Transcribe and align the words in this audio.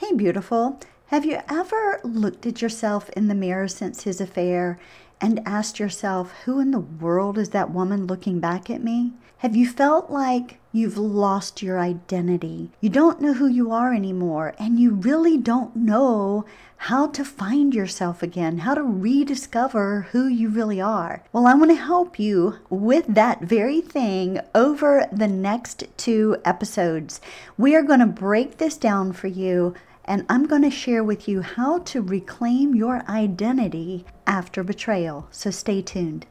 Hey, 0.00 0.14
beautiful. 0.14 0.78
Have 1.06 1.24
you 1.24 1.40
ever 1.50 2.00
looked 2.04 2.46
at 2.46 2.62
yourself 2.62 3.10
in 3.16 3.26
the 3.26 3.34
mirror 3.34 3.66
since 3.66 4.04
his 4.04 4.20
affair 4.20 4.78
and 5.20 5.42
asked 5.44 5.80
yourself, 5.80 6.32
who 6.44 6.60
in 6.60 6.70
the 6.70 6.78
world 6.78 7.36
is 7.36 7.50
that 7.50 7.72
woman 7.72 8.06
looking 8.06 8.38
back 8.38 8.70
at 8.70 8.80
me? 8.80 9.14
Have 9.38 9.56
you 9.56 9.68
felt 9.68 10.08
like 10.08 10.60
you've 10.72 10.98
lost 10.98 11.62
your 11.62 11.80
identity? 11.80 12.70
You 12.80 12.90
don't 12.90 13.20
know 13.20 13.32
who 13.32 13.48
you 13.48 13.72
are 13.72 13.92
anymore, 13.92 14.54
and 14.56 14.78
you 14.78 14.94
really 14.94 15.36
don't 15.36 15.74
know 15.74 16.44
how 16.76 17.08
to 17.08 17.24
find 17.24 17.74
yourself 17.74 18.22
again, 18.22 18.58
how 18.58 18.74
to 18.74 18.82
rediscover 18.84 20.02
who 20.12 20.28
you 20.28 20.48
really 20.48 20.80
are. 20.80 21.24
Well, 21.32 21.48
I 21.48 21.54
want 21.54 21.72
to 21.72 21.76
help 21.76 22.20
you 22.20 22.58
with 22.70 23.06
that 23.08 23.40
very 23.42 23.80
thing 23.80 24.38
over 24.54 25.08
the 25.10 25.26
next 25.26 25.84
two 25.96 26.36
episodes. 26.44 27.20
We 27.56 27.74
are 27.74 27.82
going 27.82 28.00
to 28.00 28.06
break 28.06 28.58
this 28.58 28.76
down 28.76 29.12
for 29.12 29.26
you 29.26 29.74
and 30.08 30.24
I'm 30.30 30.46
going 30.46 30.62
to 30.62 30.70
share 30.70 31.04
with 31.04 31.28
you 31.28 31.42
how 31.42 31.80
to 31.80 32.00
reclaim 32.00 32.74
your 32.74 33.02
identity 33.10 34.06
after 34.26 34.64
betrayal. 34.64 35.28
So 35.30 35.50
stay 35.50 35.82
tuned. 35.82 36.26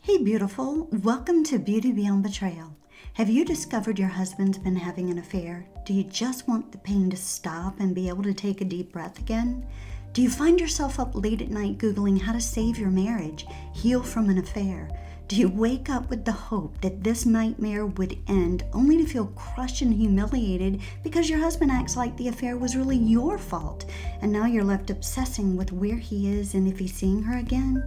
Hey, 0.00 0.16
beautiful. 0.16 0.88
Welcome 0.90 1.44
to 1.44 1.58
Beauty 1.58 1.92
Beyond 1.92 2.22
Betrayal. 2.22 2.74
Have 3.12 3.28
you 3.28 3.44
discovered 3.44 3.98
your 3.98 4.08
husband's 4.08 4.56
been 4.56 4.76
having 4.76 5.10
an 5.10 5.18
affair? 5.18 5.66
Do 5.84 5.92
you 5.92 6.04
just 6.04 6.48
want 6.48 6.72
the 6.72 6.78
pain 6.78 7.10
to 7.10 7.18
stop 7.18 7.80
and 7.80 7.94
be 7.94 8.08
able 8.08 8.22
to 8.22 8.32
take 8.32 8.62
a 8.62 8.64
deep 8.64 8.92
breath 8.92 9.18
again? 9.18 9.66
Do 10.14 10.22
you 10.22 10.30
find 10.30 10.58
yourself 10.58 10.98
up 10.98 11.14
late 11.14 11.42
at 11.42 11.50
night 11.50 11.76
Googling 11.76 12.18
how 12.18 12.32
to 12.32 12.40
save 12.40 12.78
your 12.78 12.90
marriage, 12.90 13.46
heal 13.74 14.02
from 14.02 14.30
an 14.30 14.38
affair? 14.38 14.88
Do 15.26 15.36
you 15.36 15.48
wake 15.48 15.88
up 15.88 16.10
with 16.10 16.26
the 16.26 16.32
hope 16.32 16.78
that 16.82 17.02
this 17.02 17.24
nightmare 17.24 17.86
would 17.86 18.18
end 18.28 18.62
only 18.74 18.98
to 18.98 19.06
feel 19.06 19.28
crushed 19.28 19.80
and 19.80 19.94
humiliated 19.94 20.82
because 21.02 21.30
your 21.30 21.38
husband 21.38 21.70
acts 21.70 21.96
like 21.96 22.14
the 22.16 22.28
affair 22.28 22.58
was 22.58 22.76
really 22.76 22.98
your 22.98 23.38
fault 23.38 23.86
and 24.20 24.30
now 24.30 24.44
you're 24.44 24.62
left 24.62 24.90
obsessing 24.90 25.56
with 25.56 25.72
where 25.72 25.96
he 25.96 26.28
is 26.28 26.52
and 26.52 26.68
if 26.68 26.78
he's 26.78 26.92
seeing 26.92 27.22
her 27.22 27.38
again? 27.38 27.82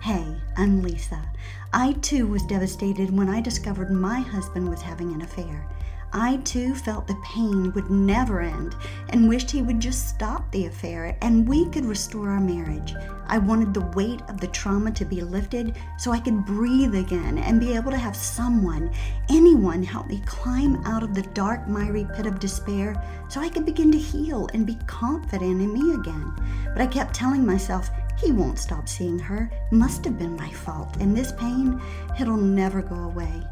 Hey, 0.00 0.34
I'm 0.56 0.82
Lisa. 0.82 1.22
I 1.74 1.92
too 2.00 2.26
was 2.26 2.42
devastated 2.44 3.10
when 3.14 3.28
I 3.28 3.42
discovered 3.42 3.90
my 3.90 4.20
husband 4.20 4.68
was 4.68 4.80
having 4.80 5.12
an 5.12 5.20
affair. 5.20 5.68
I 6.14 6.36
too 6.44 6.74
felt 6.74 7.06
the 7.06 7.16
pain 7.24 7.72
would 7.72 7.90
never 7.90 8.42
end 8.42 8.76
and 9.08 9.30
wished 9.30 9.50
he 9.50 9.62
would 9.62 9.80
just 9.80 10.10
stop 10.10 10.50
the 10.50 10.66
affair 10.66 11.16
and 11.22 11.48
we 11.48 11.70
could 11.70 11.86
restore 11.86 12.28
our 12.28 12.40
marriage. 12.40 12.94
I 13.28 13.38
wanted 13.38 13.72
the 13.72 13.88
weight 13.96 14.20
of 14.28 14.38
the 14.38 14.48
trauma 14.48 14.90
to 14.90 15.06
be 15.06 15.22
lifted 15.22 15.74
so 15.96 16.12
I 16.12 16.20
could 16.20 16.44
breathe 16.44 16.94
again 16.94 17.38
and 17.38 17.58
be 17.58 17.74
able 17.74 17.90
to 17.92 17.96
have 17.96 18.14
someone, 18.14 18.92
anyone, 19.30 19.82
help 19.82 20.06
me 20.08 20.22
climb 20.26 20.84
out 20.84 21.02
of 21.02 21.14
the 21.14 21.22
dark, 21.22 21.66
miry 21.66 22.06
pit 22.14 22.26
of 22.26 22.38
despair 22.38 22.94
so 23.30 23.40
I 23.40 23.48
could 23.48 23.64
begin 23.64 23.90
to 23.92 23.98
heal 23.98 24.48
and 24.52 24.66
be 24.66 24.76
confident 24.86 25.62
in 25.62 25.72
me 25.72 25.94
again. 25.94 26.30
But 26.74 26.82
I 26.82 26.86
kept 26.88 27.14
telling 27.14 27.46
myself, 27.46 27.88
he 28.18 28.32
won't 28.32 28.58
stop 28.58 28.86
seeing 28.86 29.18
her. 29.18 29.50
Must 29.70 30.04
have 30.04 30.18
been 30.18 30.36
my 30.36 30.50
fault. 30.50 30.94
And 31.00 31.16
this 31.16 31.32
pain, 31.32 31.80
it'll 32.20 32.36
never 32.36 32.82
go 32.82 32.96
away 32.96 33.42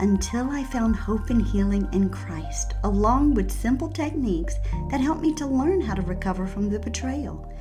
until 0.00 0.50
I 0.50 0.64
found 0.64 0.96
hope 0.96 1.28
and 1.28 1.46
healing 1.46 1.86
in 1.92 2.08
Christ, 2.08 2.74
along 2.84 3.34
with 3.34 3.50
simple 3.50 3.88
techniques 3.88 4.56
that 4.90 5.00
helped 5.00 5.20
me 5.20 5.34
to 5.34 5.46
learn 5.46 5.80
how 5.82 5.94
to 5.94 6.02
recover 6.02 6.46
from 6.46 6.70
the 6.70 6.78
betrayal. 6.78 7.54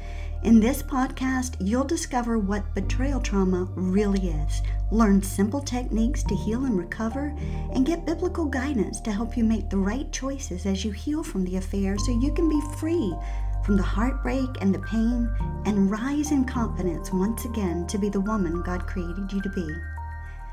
In 0.43 0.61
this 0.61 0.81
podcast, 0.81 1.57
you'll 1.59 1.83
discover 1.83 2.39
what 2.39 2.73
betrayal 2.73 3.19
trauma 3.19 3.67
really 3.75 4.29
is, 4.29 4.61
learn 4.89 5.21
simple 5.21 5.59
techniques 5.59 6.23
to 6.23 6.35
heal 6.35 6.63
and 6.63 6.77
recover, 6.77 7.35
and 7.73 7.85
get 7.85 8.05
biblical 8.05 8.45
guidance 8.45 9.01
to 9.01 9.11
help 9.11 9.35
you 9.35 9.43
make 9.43 9.69
the 9.69 9.77
right 9.77 10.09
choices 10.13 10.65
as 10.65 10.85
you 10.85 10.91
heal 10.91 11.23
from 11.23 11.43
the 11.43 11.57
affair 11.57 11.97
so 11.97 12.17
you 12.21 12.33
can 12.33 12.47
be 12.47 12.61
free 12.77 13.13
from 13.65 13.75
the 13.75 13.83
heartbreak 13.83 14.49
and 14.61 14.73
the 14.73 14.79
pain 14.79 15.29
and 15.65 15.91
rise 15.91 16.31
in 16.31 16.45
confidence 16.45 17.11
once 17.11 17.43
again 17.43 17.85
to 17.87 17.97
be 17.97 18.07
the 18.07 18.21
woman 18.21 18.63
God 18.63 18.87
created 18.87 19.31
you 19.33 19.41
to 19.41 19.49
be. 19.49 19.67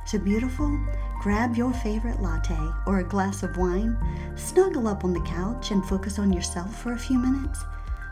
So, 0.05 0.19
beautiful, 0.19 0.79
grab 1.21 1.57
your 1.57 1.73
favorite 1.73 2.21
latte 2.21 2.59
or 2.87 2.99
a 2.99 3.05
glass 3.05 3.43
of 3.43 3.57
wine, 3.57 3.97
snuggle 4.37 4.89
up 4.89 5.05
on 5.05 5.13
the 5.13 5.21
couch, 5.21 5.71
and 5.71 5.85
focus 5.85 6.19
on 6.19 6.33
yourself 6.33 6.83
for 6.83 6.93
a 6.93 6.99
few 6.99 7.19
minutes. 7.19 7.65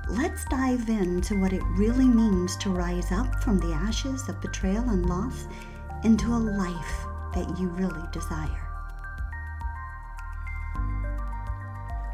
Let's 0.08 0.44
dive 0.46 0.88
into 0.88 1.40
what 1.40 1.52
it 1.52 1.62
really 1.76 2.06
means 2.06 2.56
to 2.58 2.70
rise 2.70 3.10
up 3.12 3.42
from 3.42 3.58
the 3.58 3.72
ashes 3.72 4.28
of 4.28 4.40
betrayal 4.40 4.90
and 4.90 5.06
loss 5.06 5.46
into 6.04 6.26
a 6.28 6.36
life 6.36 7.06
that 7.34 7.58
you 7.58 7.68
really 7.68 8.06
desire. 8.12 8.64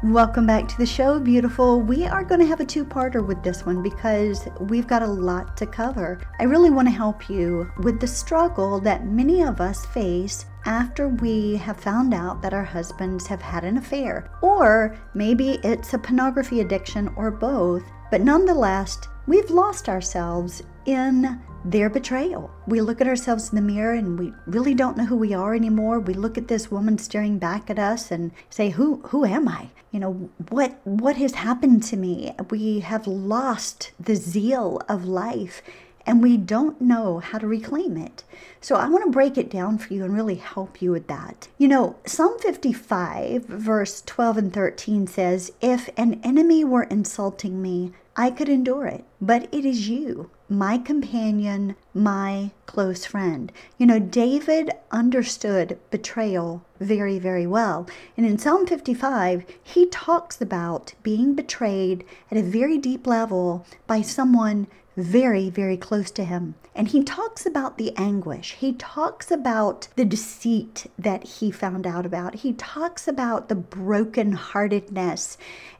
Welcome 0.03 0.47
back 0.47 0.67
to 0.67 0.77
the 0.79 0.85
show, 0.85 1.19
beautiful. 1.19 1.79
We 1.79 2.07
are 2.07 2.23
going 2.23 2.39
to 2.39 2.47
have 2.47 2.59
a 2.59 2.65
two 2.65 2.83
parter 2.83 3.23
with 3.23 3.43
this 3.43 3.67
one 3.67 3.83
because 3.83 4.47
we've 4.59 4.87
got 4.87 5.03
a 5.03 5.07
lot 5.07 5.55
to 5.57 5.67
cover. 5.67 6.19
I 6.39 6.45
really 6.45 6.71
want 6.71 6.87
to 6.87 6.91
help 6.91 7.29
you 7.29 7.71
with 7.77 7.99
the 7.99 8.07
struggle 8.07 8.79
that 8.79 9.05
many 9.05 9.43
of 9.43 9.61
us 9.61 9.85
face 9.85 10.45
after 10.65 11.07
we 11.07 11.55
have 11.57 11.79
found 11.79 12.13
out 12.13 12.41
that 12.41 12.53
our 12.53 12.63
husbands 12.63 13.27
have 13.27 13.41
had 13.41 13.63
an 13.63 13.77
affair. 13.77 14.29
Or 14.41 14.97
maybe 15.13 15.59
it's 15.63 15.93
a 15.93 15.99
pornography 15.99 16.61
addiction 16.61 17.11
or 17.15 17.31
both, 17.31 17.83
but 18.09 18.21
nonetheless, 18.21 18.97
we've 19.27 19.49
lost 19.49 19.89
ourselves 19.89 20.63
in 20.85 21.41
their 21.63 21.89
betrayal. 21.89 22.49
We 22.67 22.81
look 22.81 23.01
at 23.01 23.07
ourselves 23.07 23.49
in 23.49 23.55
the 23.55 23.61
mirror 23.61 23.93
and 23.93 24.17
we 24.17 24.33
really 24.47 24.73
don't 24.73 24.97
know 24.97 25.05
who 25.05 25.15
we 25.15 25.33
are 25.33 25.53
anymore. 25.53 25.99
We 25.99 26.13
look 26.15 26.37
at 26.37 26.47
this 26.47 26.71
woman 26.71 26.97
staring 26.97 27.37
back 27.37 27.69
at 27.69 27.77
us 27.77 28.11
and 28.11 28.31
say, 28.49 28.69
"Who 28.71 29.01
who 29.07 29.25
am 29.25 29.47
I? 29.47 29.69
You 29.91 29.99
know, 29.99 30.29
what 30.49 30.79
what 30.85 31.17
has 31.17 31.35
happened 31.35 31.83
to 31.83 31.97
me?" 31.97 32.35
We 32.49 32.79
have 32.79 33.05
lost 33.05 33.91
the 33.99 34.15
zeal 34.15 34.81
of 34.89 35.05
life 35.05 35.61
and 36.05 36.21
we 36.21 36.37
don't 36.37 36.81
know 36.81 37.19
how 37.19 37.37
to 37.37 37.47
reclaim 37.47 37.97
it. 37.97 38.23
So 38.59 38.75
I 38.75 38.89
want 38.89 39.03
to 39.05 39.11
break 39.11 39.37
it 39.37 39.49
down 39.49 39.77
for 39.77 39.93
you 39.93 40.03
and 40.03 40.15
really 40.15 40.35
help 40.35 40.81
you 40.81 40.91
with 40.91 41.07
that. 41.07 41.47
You 41.57 41.67
know, 41.67 41.95
Psalm 42.05 42.37
55 42.39 43.45
verse 43.45 44.01
12 44.05 44.37
and 44.37 44.53
13 44.53 45.07
says, 45.07 45.51
"If 45.61 45.89
an 45.97 46.19
enemy 46.23 46.63
were 46.63 46.83
insulting 46.83 47.61
me, 47.61 47.93
I 48.15 48.29
could 48.29 48.49
endure 48.49 48.87
it, 48.87 49.05
but 49.21 49.47
it 49.53 49.63
is 49.63 49.87
you, 49.87 50.29
my 50.49 50.77
companion, 50.77 51.77
my 51.93 52.51
close 52.65 53.05
friend. 53.05 53.51
You 53.77 53.85
know, 53.85 53.99
David 53.99 54.69
understood 54.91 55.79
betrayal 55.91 56.65
very, 56.81 57.19
very 57.19 57.47
well. 57.47 57.87
And 58.17 58.25
in 58.25 58.37
Psalm 58.37 58.67
55, 58.67 59.45
he 59.63 59.85
talks 59.87 60.41
about 60.41 60.93
being 61.03 61.35
betrayed 61.35 62.03
at 62.29 62.37
a 62.37 62.43
very 62.43 62.77
deep 62.77 63.07
level 63.07 63.65
by 63.87 64.01
someone 64.01 64.67
very, 64.97 65.49
very 65.49 65.77
close 65.77 66.11
to 66.11 66.23
him. 66.23 66.55
And 66.75 66.89
he 66.89 67.03
talks 67.03 67.45
about 67.45 67.77
the 67.77 67.95
anguish. 67.97 68.53
He 68.53 68.73
talks 68.73 69.31
about 69.31 69.87
the 69.95 70.05
deceit 70.05 70.87
that 70.97 71.23
he 71.23 71.51
found 71.51 71.85
out 71.85 72.05
about. 72.05 72.35
He 72.35 72.53
talks 72.53 73.07
about 73.07 73.49
the 73.49 73.55
brokenheartedness 73.55 75.37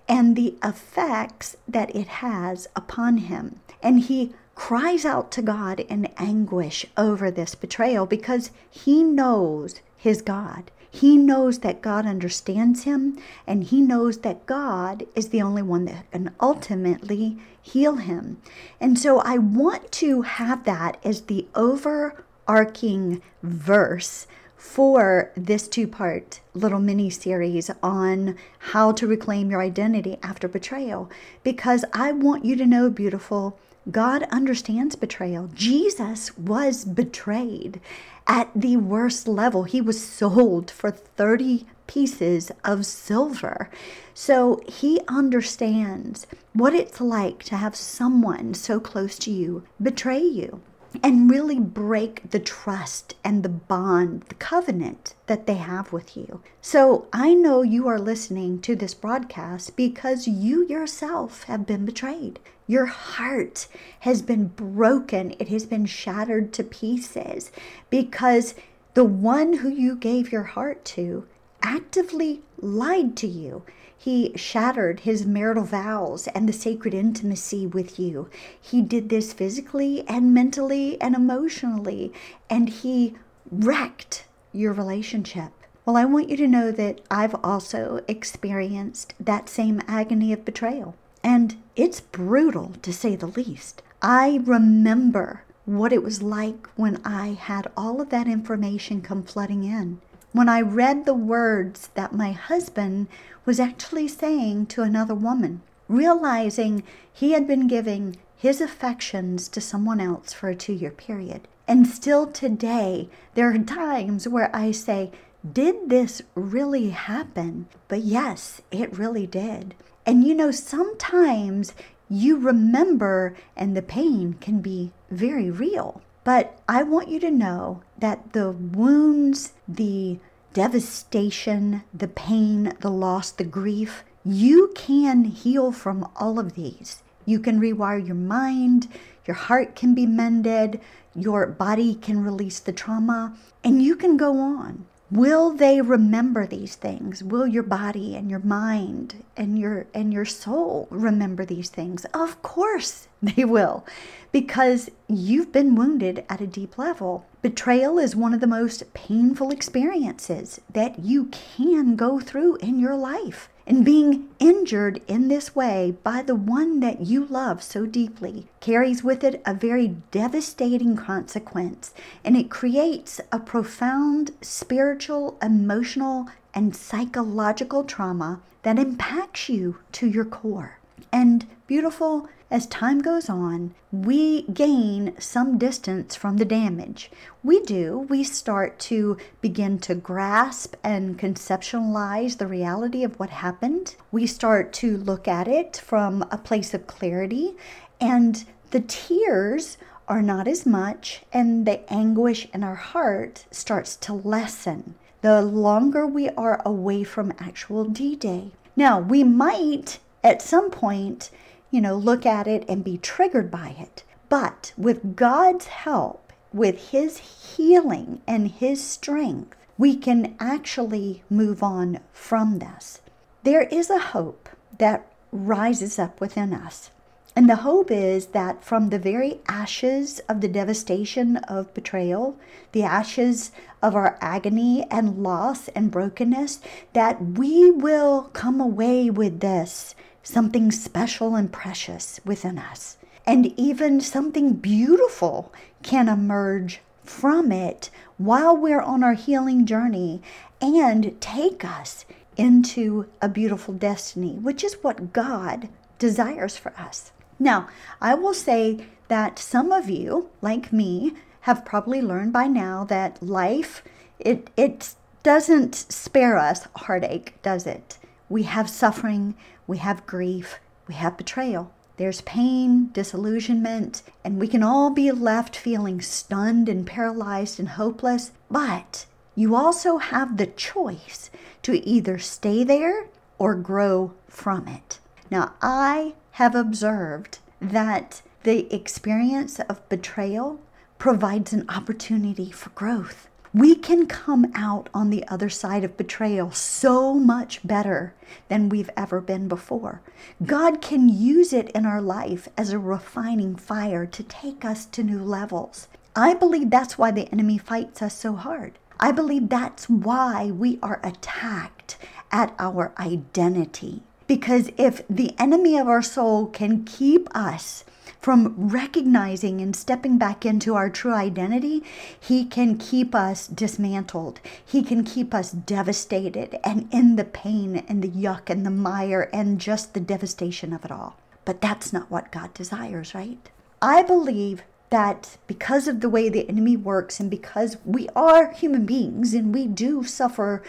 and 0.08 0.36
the 0.36 0.56
effects 0.64 1.56
that 1.68 1.96
it 1.96 2.08
has 2.08 2.68
upon 2.76 3.18
him. 3.18 3.60
And 3.82 4.02
he 4.02 4.34
cries 4.56 5.06
out 5.06 5.32
to 5.32 5.42
God 5.42 5.80
in 5.80 6.06
anguish 6.18 6.86
over 6.98 7.32
this 7.32 7.56
betrayal 7.56 8.06
because 8.06 8.52
he 8.70 9.04
knows 9.04 9.82
his 9.98 10.22
God. 10.22 10.72
He 10.94 11.18
knows 11.18 11.60
that 11.60 11.82
God 11.82 12.06
understands 12.06 12.84
him 12.84 13.18
and 13.48 13.64
he 13.64 13.80
knows 13.80 14.20
that 14.20 14.46
God 14.46 15.06
is 15.16 15.30
the 15.30 15.42
only 15.42 15.62
one 15.62 15.86
that 15.86 16.12
can 16.12 16.36
ultimately 16.42 17.38
heal 17.62 17.96
him. 17.96 18.42
And 18.80 19.00
so 19.00 19.20
I 19.20 19.38
want 19.38 19.92
to 19.94 20.24
have 20.24 20.66
that 20.66 20.98
as 21.04 21.22
the 21.22 21.48
overarching 21.56 23.22
verse 23.42 24.28
for 24.58 25.32
this 25.36 25.68
two 25.68 25.88
part 25.88 26.42
little 26.54 26.80
mini 26.80 27.10
series 27.10 27.72
on 27.82 28.38
how 28.60 28.92
to 28.92 29.08
reclaim 29.08 29.50
your 29.50 29.62
identity 29.62 30.18
after 30.22 30.48
betrayal 30.48 31.10
because 31.42 31.86
I 31.94 32.12
want 32.12 32.46
you 32.46 32.56
to 32.58 32.66
know, 32.66 32.90
beautiful, 32.90 33.58
God 33.90 34.24
understands 34.32 34.96
betrayal. 34.96 35.50
Jesus 35.54 36.38
was 36.38 36.86
betrayed 36.86 37.82
at 38.28 38.52
the 38.56 38.78
worst 38.78 39.28
level. 39.28 39.64
He 39.64 39.82
was 39.82 40.06
sold 40.06 40.70
for 40.70 40.92
30 40.92 41.66
pieces 41.88 42.52
of 42.64 42.86
silver. 42.86 43.70
So 44.14 44.62
he 44.68 45.02
understands 45.08 46.28
what 46.54 46.76
it's 46.76 47.02
like 47.02 47.44
to 47.44 47.58
have 47.58 47.76
someone 47.76 48.54
so 48.54 48.80
close 48.80 49.18
to 49.20 49.32
you 49.32 49.64
betray 49.82 50.22
you 50.22 50.62
and 51.04 51.30
really 51.32 51.60
break 51.60 52.30
the 52.32 52.40
trust 52.40 53.16
and 53.24 53.44
the 53.44 53.50
bond, 53.50 54.24
the 54.24 54.36
covenant 54.36 55.16
that 55.28 55.48
they 55.48 55.56
have 55.56 55.94
with 55.94 56.18
you. 56.18 56.42
So 56.62 57.08
I 57.14 57.34
know 57.34 57.62
you 57.62 57.88
are 57.88 58.00
listening 58.00 58.60
to 58.62 58.76
this 58.76 58.94
broadcast 58.94 59.76
because 59.76 60.28
you 60.28 60.68
yourself 60.68 61.44
have 61.44 61.66
been 61.66 61.86
betrayed. 61.86 62.40
Your 62.68 62.86
heart 62.86 63.68
has 64.02 64.22
been 64.22 64.48
broken, 64.48 65.34
it 65.40 65.50
has 65.50 65.66
been 65.66 65.86
shattered 65.86 66.54
to 66.54 66.64
pieces 66.64 67.52
because 67.90 68.56
the 68.94 69.04
one 69.06 69.58
who 69.58 69.70
you 69.70 69.96
gave 69.96 70.32
your 70.32 70.44
heart 70.44 70.84
to 70.86 71.26
actively 71.62 72.42
lied 72.58 73.16
to 73.18 73.28
you. 73.28 73.64
He 73.98 74.32
shattered 74.36 75.02
his 75.02 75.26
marital 75.26 75.64
vows 75.64 76.28
and 76.28 76.50
the 76.50 76.54
sacred 76.54 76.94
intimacy 76.94 77.68
with 77.68 78.00
you. 78.00 78.30
He 78.60 78.82
did 78.82 79.10
this 79.10 79.32
physically 79.32 80.04
and 80.08 80.34
mentally 80.34 81.00
and 81.00 81.16
emotionally, 81.16 82.12
and 82.50 82.70
he 82.70 83.16
wrecked 83.52 84.26
your 84.52 84.74
relationship. 84.74 85.52
Well, 85.86 85.98
I 85.98 86.06
want 86.06 86.30
you 86.30 86.38
to 86.38 86.48
know 86.48 86.72
that 86.72 87.02
I've 87.10 87.36
also 87.44 88.04
experienced 88.08 89.14
that 89.20 89.50
same 89.50 89.82
agony 89.88 90.32
of 90.34 90.46
betrayal. 90.46 90.96
And 91.24 91.58
it's 91.76 92.02
brutal 92.02 92.74
to 92.82 92.92
say 92.92 93.16
the 93.16 93.28
least. 93.28 93.82
I 94.02 94.42
remember 94.44 95.44
what 95.66 95.94
it 95.94 96.02
was 96.02 96.24
like 96.24 96.68
when 96.76 97.00
I 97.06 97.34
had 97.34 97.72
all 97.78 98.02
of 98.02 98.10
that 98.10 98.28
information 98.28 99.02
come 99.02 99.22
flooding 99.24 99.64
in. 99.64 100.02
When 100.34 100.48
I 100.48 100.62
read 100.62 101.06
the 101.06 101.14
words 101.14 101.90
that 101.96 102.16
my 102.16 102.32
husband 102.32 103.08
was 103.46 103.60
actually 103.60 104.08
saying 104.08 104.68
to 104.68 104.82
another 104.82 105.14
woman, 105.14 105.62
realizing 105.90 106.84
he 107.12 107.34
had 107.34 107.46
been 107.46 107.68
giving 107.68 108.16
his 108.38 108.62
affections 108.62 109.50
to 109.50 109.60
someone 109.60 110.00
else 110.00 110.32
for 110.32 110.48
a 110.48 110.56
two 110.56 110.72
year 110.74 110.92
period. 110.92 111.50
And 111.68 111.86
still 111.86 112.28
today, 112.28 113.10
there 113.34 113.54
are 113.54 113.58
times 113.58 114.28
where 114.28 114.56
I 114.56 114.72
say, 114.72 115.12
Did 115.50 115.90
this 115.90 116.22
really 116.34 116.92
happen? 116.92 117.68
But 117.90 118.02
yes, 118.02 118.62
it 118.72 118.98
really 118.98 119.28
did. 119.28 119.76
And 120.06 120.24
you 120.24 120.34
know, 120.34 120.52
sometimes 120.52 121.74
you 122.10 122.38
remember 122.38 123.36
and 123.58 123.76
the 123.76 123.82
pain 123.82 124.38
can 124.40 124.62
be 124.62 124.92
very 125.10 125.52
real. 125.52 126.02
But 126.24 126.58
I 126.70 126.84
want 126.84 127.10
you 127.10 127.20
to 127.20 127.32
know 127.32 127.82
that 128.02 128.34
the 128.34 128.52
wounds, 128.52 129.54
the 129.68 130.20
devastation, 130.54 131.84
the 131.94 132.08
pain, 132.08 132.74
the 132.82 132.90
loss, 132.92 133.32
the 133.32 133.46
grief, 133.46 134.04
you 134.26 134.72
can 134.76 135.24
heal 135.24 135.72
from 135.72 136.08
all 136.16 136.38
of 136.38 136.54
these. 136.54 137.02
You 137.26 137.40
can 137.40 137.60
rewire 137.60 138.06
your 138.06 138.16
mind, 138.16 138.88
your 139.26 139.36
heart 139.36 139.76
can 139.76 139.96
be 139.96 140.06
mended, 140.06 140.82
your 141.16 141.48
body 141.48 141.96
can 141.96 142.24
release 142.24 142.60
the 142.60 142.74
trauma, 142.74 143.36
and 143.64 143.82
you 143.82 143.96
can 143.96 144.18
go 144.18 144.38
on. 144.38 144.86
Will 145.12 145.52
they 145.52 145.82
remember 145.82 146.48
these 146.48 146.76
things? 146.76 147.22
Will 147.22 147.46
your 147.46 147.64
body 147.64 148.16
and 148.16 148.30
your 148.32 148.40
mind 148.40 149.26
and 149.36 149.60
your 149.60 149.86
and 149.94 150.14
your 150.14 150.24
soul 150.24 150.88
remember 150.90 151.44
these 151.44 151.70
things? 151.70 152.06
Of 152.14 152.42
course 152.42 153.10
they 153.22 153.44
will. 153.44 153.86
Because 154.32 154.90
you've 155.10 155.52
been 155.52 155.76
wounded 155.76 156.24
at 156.30 156.40
a 156.40 156.48
deep 156.48 156.78
level. 156.78 157.26
Betrayal 157.42 158.00
is 158.00 158.16
one 158.16 158.34
of 158.34 158.40
the 158.40 158.48
most 158.48 158.94
painful 158.94 159.52
experiences 159.52 160.62
that 160.72 161.00
you 161.00 161.26
can 161.26 161.98
go 161.98 162.22
through 162.22 162.56
in 162.58 162.80
your 162.80 162.96
life. 162.96 163.50
And 163.72 163.86
being 163.86 164.28
injured 164.38 165.02
in 165.08 165.30
this 165.30 165.56
way 165.56 165.96
by 166.04 166.24
the 166.24 166.36
one 166.36 166.82
that 166.82 167.06
you 167.06 167.24
love 167.24 167.64
so 167.64 167.86
deeply 167.86 168.48
carries 168.60 169.02
with 169.02 169.24
it 169.24 169.42
a 169.46 169.54
very 169.54 169.96
devastating 170.12 170.98
consequence, 170.98 171.94
and 172.26 172.36
it 172.36 172.50
creates 172.50 173.22
a 173.32 173.40
profound 173.40 174.32
spiritual, 174.42 175.38
emotional, 175.42 176.28
and 176.54 176.76
psychological 176.76 177.86
trauma 177.86 178.42
that 178.64 178.78
impacts 178.78 179.48
you 179.48 179.78
to 179.94 180.06
your 180.06 180.26
core. 180.26 180.81
And 181.12 181.46
beautiful, 181.68 182.30
as 182.50 182.68
time 182.68 183.00
goes 183.00 183.30
on, 183.30 183.74
we 183.92 184.44
gain 184.44 185.14
some 185.20 185.58
distance 185.58 186.16
from 186.16 186.38
the 186.38 186.46
damage. 186.46 187.12
We 187.44 187.62
do. 187.62 188.00
We 188.10 188.24
start 188.24 188.80
to 188.80 189.18
begin 189.42 189.80
to 189.80 189.96
grasp 189.96 190.76
and 190.84 191.18
conceptualize 191.18 192.38
the 192.38 192.48
reality 192.48 193.04
of 193.04 193.20
what 193.20 193.30
happened. 193.30 193.96
We 194.12 194.28
start 194.28 194.74
to 194.74 194.98
look 194.98 195.28
at 195.28 195.48
it 195.48 195.78
from 195.78 196.24
a 196.32 196.38
place 196.38 196.74
of 196.74 196.88
clarity, 196.88 197.56
and 198.00 198.44
the 198.72 198.82
tears 198.82 199.78
are 200.08 200.22
not 200.22 200.48
as 200.48 200.66
much, 200.66 201.22
and 201.32 201.66
the 201.66 201.90
anguish 201.92 202.48
in 202.54 202.64
our 202.64 202.76
heart 202.76 203.46
starts 203.52 203.96
to 203.98 204.14
lessen 204.14 204.96
the 205.22 205.42
longer 205.42 206.06
we 206.06 206.30
are 206.30 206.62
away 206.66 207.04
from 207.04 207.34
actual 207.40 207.86
D 207.86 208.16
Day. 208.16 208.52
Now, 208.76 209.00
we 209.00 209.24
might 209.24 210.00
at 210.24 210.42
some 210.42 210.70
point 210.72 211.32
you 211.72 211.80
know, 211.80 211.96
look 211.96 212.26
at 212.26 212.48
it 212.48 212.66
and 212.68 212.84
be 212.84 212.98
triggered 212.98 213.50
by 213.50 213.76
it. 213.80 214.04
But 214.30 214.74
with 214.78 215.16
God's 215.16 215.66
help, 215.68 216.34
with 216.54 216.92
His 216.92 217.18
healing 217.18 218.22
and 218.28 218.52
His 218.52 218.84
strength, 218.84 219.56
we 219.78 219.96
can 219.96 220.36
actually 220.40 221.24
move 221.30 221.64
on 221.64 222.02
from 222.12 222.60
this. 222.60 223.02
There 223.44 223.64
is 223.64 223.90
a 223.90 224.00
hope 224.00 224.50
that 224.78 225.08
rises 225.32 225.98
up 225.98 226.20
within 226.22 226.54
us. 226.54 226.92
And 227.34 227.50
the 227.50 227.58
hope 227.58 227.90
is 227.90 228.28
that 228.28 228.64
from 228.64 228.90
the 228.90 229.00
very 229.00 229.40
ashes 229.48 230.20
of 230.28 230.42
the 230.42 230.50
devastation 230.50 231.38
of 231.38 231.74
betrayal, 231.74 232.38
the 232.74 232.84
ashes 232.84 233.54
of 233.82 233.96
our 233.96 234.18
agony 234.20 234.86
and 234.92 235.24
loss 235.24 235.70
and 235.70 235.90
brokenness, 235.90 236.60
that 236.92 237.24
we 237.38 237.72
will 237.72 238.24
come 238.34 238.60
away 238.60 239.10
with 239.10 239.40
this 239.40 239.96
something 240.24 240.72
special 240.72 241.36
and 241.36 241.52
precious 241.52 242.20
within 242.26 242.58
us. 242.58 242.98
And 243.26 243.58
even 243.60 244.02
something 244.02 244.54
beautiful 244.54 245.54
can 245.84 246.10
emerge 246.10 246.82
from 247.04 247.52
it 247.52 247.90
while 248.18 248.56
we're 248.56 248.82
on 248.82 249.04
our 249.04 249.14
healing 249.14 249.66
journey 249.66 250.22
and 250.62 251.20
take 251.20 251.66
us 251.66 252.06
into 252.38 253.08
a 253.22 253.30
beautiful 253.30 253.74
destiny, 253.74 254.34
which 254.34 254.64
is 254.64 254.76
what 254.82 255.14
God 255.14 255.70
desires 256.00 256.58
for 256.58 256.74
us. 256.78 257.12
Now, 257.40 257.68
I 258.00 258.14
will 258.16 258.34
say 258.34 258.86
that 259.08 259.40
some 259.40 259.72
of 259.72 259.90
you, 259.90 260.30
like 260.42 260.72
me, 260.72 261.14
have 261.42 261.66
probably 261.66 262.02
learned 262.02 262.34
by 262.34 262.48
now 262.48 262.84
that 262.86 263.22
life 263.22 263.84
it 264.20 264.50
it 264.56 264.96
doesn't 265.24 265.76
spare 265.76 266.38
us 266.38 266.68
heartache, 266.76 267.42
does 267.42 267.66
it? 267.68 267.98
We 268.30 268.44
have 268.44 268.70
suffering, 268.70 269.36
we 269.68 269.78
have 269.78 270.06
grief, 270.06 270.60
we 270.88 270.96
have 270.96 271.18
betrayal. 271.18 271.72
There's 271.98 272.22
pain, 272.22 272.90
disillusionment, 272.94 274.02
and 274.24 274.40
we 274.40 274.48
can 274.48 274.64
all 274.64 274.90
be 274.90 275.12
left 275.12 275.56
feeling 275.56 276.02
stunned 276.02 276.68
and 276.68 276.86
paralyzed 276.86 277.60
and 277.60 277.70
hopeless. 277.70 278.32
But 278.50 279.06
you 279.36 279.56
also 279.56 279.98
have 279.98 280.38
the 280.38 280.48
choice 280.48 281.30
to 281.62 281.86
either 281.88 282.18
stay 282.18 282.64
there 282.64 283.08
or 283.38 283.56
grow 283.56 284.14
from 284.28 284.68
it. 284.68 285.00
Now, 285.30 285.54
I 285.62 286.16
have 286.32 286.56
observed 286.56 287.40
that 287.62 288.22
the 288.44 288.74
experience 288.74 289.60
of 289.60 289.88
betrayal 289.90 290.60
provides 290.98 291.54
an 291.54 291.66
opportunity 291.70 292.52
for 292.52 292.70
growth 292.72 293.28
we 293.54 293.76
can 293.76 294.08
come 294.08 294.52
out 294.56 294.88
on 294.94 295.10
the 295.10 295.28
other 295.28 295.50
side 295.50 295.84
of 295.84 295.98
betrayal 295.98 296.52
so 296.52 297.14
much 297.14 297.66
better 297.68 298.14
than 298.48 298.70
we've 298.70 298.90
ever 298.96 299.20
been 299.20 299.48
before. 299.48 300.02
God 300.46 300.82
can 300.82 301.10
use 301.10 301.52
it 301.52 301.70
in 301.72 301.86
our 301.86 302.02
life 302.02 302.48
as 302.58 302.72
a 302.72 302.80
refining 302.80 303.56
fire 303.56 304.06
to 304.06 304.24
take 304.24 304.64
us 304.64 304.86
to 304.88 305.04
new 305.04 305.22
levels. 305.22 305.90
I 306.16 306.34
believe 306.34 306.70
that's 306.70 306.98
why 306.98 307.12
the 307.12 307.30
enemy 307.32 307.58
fights 307.58 308.02
us 308.02 308.18
so 308.18 308.36
hard. 308.36 308.78
I 309.00 309.12
believe 309.12 309.50
that's 309.50 309.90
why 309.90 310.52
we 310.52 310.80
are 310.82 311.02
attacked 311.04 311.98
at 312.32 312.54
our 312.60 312.94
identity. 312.98 314.04
Because 314.28 314.72
if 314.78 315.06
the 315.10 315.38
enemy 315.38 315.78
of 315.78 315.88
our 315.90 316.02
soul 316.02 316.46
can 316.46 316.86
keep 316.86 317.28
us 317.36 317.84
from 318.22 318.54
recognizing 318.56 319.62
and 319.62 319.76
stepping 319.76 320.18
back 320.18 320.46
into 320.46 320.76
our 320.76 320.90
true 320.90 321.14
identity, 321.14 321.84
He 322.20 322.46
can 322.46 322.78
keep 322.78 323.16
us 323.16 323.48
dismantled. 323.48 324.40
He 324.64 324.84
can 324.84 325.04
keep 325.04 325.34
us 325.34 325.52
devastated 325.52 326.60
and 326.64 326.88
in 326.94 327.16
the 327.16 327.26
pain 327.26 327.84
and 327.88 328.04
the 328.04 328.10
yuck 328.10 328.50
and 328.50 328.66
the 328.66 328.72
mire 328.72 329.30
and 329.34 329.60
just 329.60 329.94
the 329.94 330.00
devastation 330.00 330.72
of 330.72 330.86
it 330.86 330.92
all. 330.92 331.18
But 331.44 331.62
that's 331.62 331.92
not 331.92 332.12
what 332.12 332.32
God 332.32 332.54
desires, 332.54 333.16
right? 333.16 333.50
I 333.82 334.04
believe 334.04 334.62
that 334.92 335.38
because 335.48 335.88
of 335.88 336.02
the 336.02 336.10
way 336.10 336.30
the 336.30 336.48
enemy 336.48 336.78
works 336.78 337.20
and 337.20 337.32
because 337.32 337.78
we 337.86 338.08
are 338.16 338.52
human 338.52 338.86
beings 338.86 339.34
and 339.34 339.54
we 339.54 339.66
do 339.66 340.04
suffer 340.04 340.62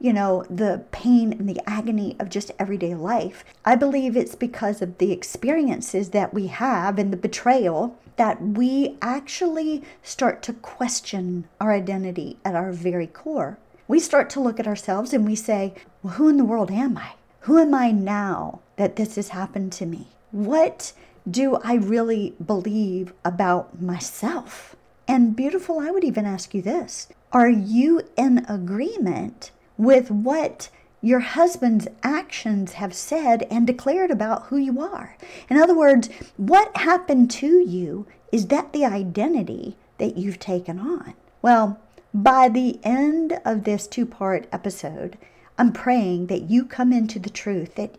you 0.00 0.14
know, 0.14 0.44
the 0.48 0.82
pain 0.90 1.32
and 1.32 1.48
the 1.48 1.60
agony 1.68 2.16
of 2.18 2.30
just 2.30 2.50
everyday 2.58 2.94
life. 2.94 3.44
I 3.64 3.76
believe 3.76 4.16
it's 4.16 4.34
because 4.34 4.80
of 4.80 4.96
the 4.98 5.12
experiences 5.12 6.10
that 6.10 6.32
we 6.32 6.46
have 6.46 6.98
and 6.98 7.12
the 7.12 7.18
betrayal 7.18 7.98
that 8.16 8.42
we 8.42 8.96
actually 9.02 9.82
start 10.02 10.42
to 10.42 10.52
question 10.54 11.46
our 11.60 11.72
identity 11.72 12.38
at 12.44 12.54
our 12.54 12.72
very 12.72 13.06
core. 13.06 13.58
We 13.86 14.00
start 14.00 14.30
to 14.30 14.40
look 14.40 14.58
at 14.58 14.66
ourselves 14.66 15.12
and 15.12 15.26
we 15.26 15.34
say, 15.34 15.74
well, 16.02 16.14
who 16.14 16.28
in 16.28 16.38
the 16.38 16.44
world 16.44 16.70
am 16.70 16.96
I? 16.96 17.12
Who 17.40 17.58
am 17.58 17.74
I 17.74 17.90
now 17.90 18.60
that 18.76 18.96
this 18.96 19.16
has 19.16 19.28
happened 19.28 19.72
to 19.74 19.86
me? 19.86 20.08
What 20.30 20.92
do 21.30 21.56
I 21.56 21.74
really 21.74 22.34
believe 22.44 23.12
about 23.24 23.82
myself? 23.82 24.76
And 25.08 25.34
beautiful, 25.36 25.80
I 25.80 25.90
would 25.90 26.04
even 26.04 26.24
ask 26.24 26.54
you 26.54 26.62
this 26.62 27.08
Are 27.32 27.50
you 27.50 28.02
in 28.16 28.46
agreement 28.48 29.50
with 29.80 30.10
what 30.10 30.68
your 31.00 31.20
husband's 31.20 31.88
actions 32.02 32.72
have 32.72 32.92
said 32.92 33.46
and 33.50 33.66
declared 33.66 34.10
about 34.10 34.48
who 34.48 34.58
you 34.58 34.78
are. 34.78 35.16
In 35.48 35.56
other 35.56 35.74
words, 35.74 36.10
what 36.36 36.76
happened 36.76 37.30
to 37.30 37.60
you 37.60 38.06
is 38.30 38.48
that 38.48 38.74
the 38.74 38.84
identity 38.84 39.78
that 39.96 40.18
you've 40.18 40.38
taken 40.38 40.78
on. 40.78 41.14
Well, 41.40 41.80
by 42.12 42.50
the 42.50 42.78
end 42.84 43.40
of 43.42 43.64
this 43.64 43.86
two 43.86 44.04
part 44.04 44.46
episode, 44.52 45.16
I'm 45.56 45.72
praying 45.72 46.26
that 46.26 46.50
you 46.50 46.66
come 46.66 46.92
into 46.92 47.18
the 47.18 47.30
truth 47.30 47.76
that 47.76 47.96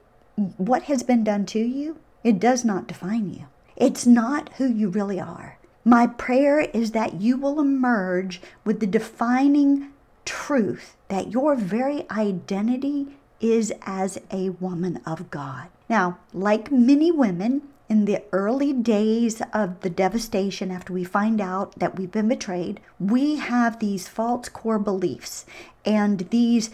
what 0.57 0.83
has 0.83 1.01
been 1.01 1.23
done 1.23 1.47
to 1.47 1.59
you, 1.59 1.97
it 2.23 2.39
does 2.39 2.63
not 2.63 2.85
define 2.85 3.33
you. 3.33 3.47
It's 3.75 4.05
not 4.05 4.53
who 4.57 4.67
you 4.67 4.89
really 4.89 5.19
are. 5.19 5.57
My 5.83 6.05
prayer 6.05 6.59
is 6.59 6.91
that 6.91 7.21
you 7.21 7.37
will 7.37 7.59
emerge 7.59 8.39
with 8.63 8.81
the 8.81 8.87
defining 8.87 9.90
truth 10.25 10.95
that 11.07 11.31
your 11.31 11.55
very 11.55 12.09
identity 12.09 13.07
is 13.39 13.73
as 13.83 14.19
a 14.31 14.49
woman 14.49 15.01
of 15.05 15.29
God. 15.31 15.69
Now, 15.89 16.19
like 16.33 16.71
many 16.71 17.11
women, 17.11 17.63
in 17.89 18.05
the 18.05 18.23
early 18.31 18.71
days 18.71 19.41
of 19.53 19.81
the 19.81 19.89
devastation 19.89 20.71
after 20.71 20.93
we 20.93 21.03
find 21.03 21.41
out 21.41 21.77
that 21.77 21.97
we've 21.97 22.09
been 22.09 22.29
betrayed, 22.29 22.79
we 22.97 23.35
have 23.35 23.79
these 23.79 24.07
false 24.07 24.47
core 24.47 24.79
beliefs 24.79 25.45
and 25.83 26.19
these 26.29 26.69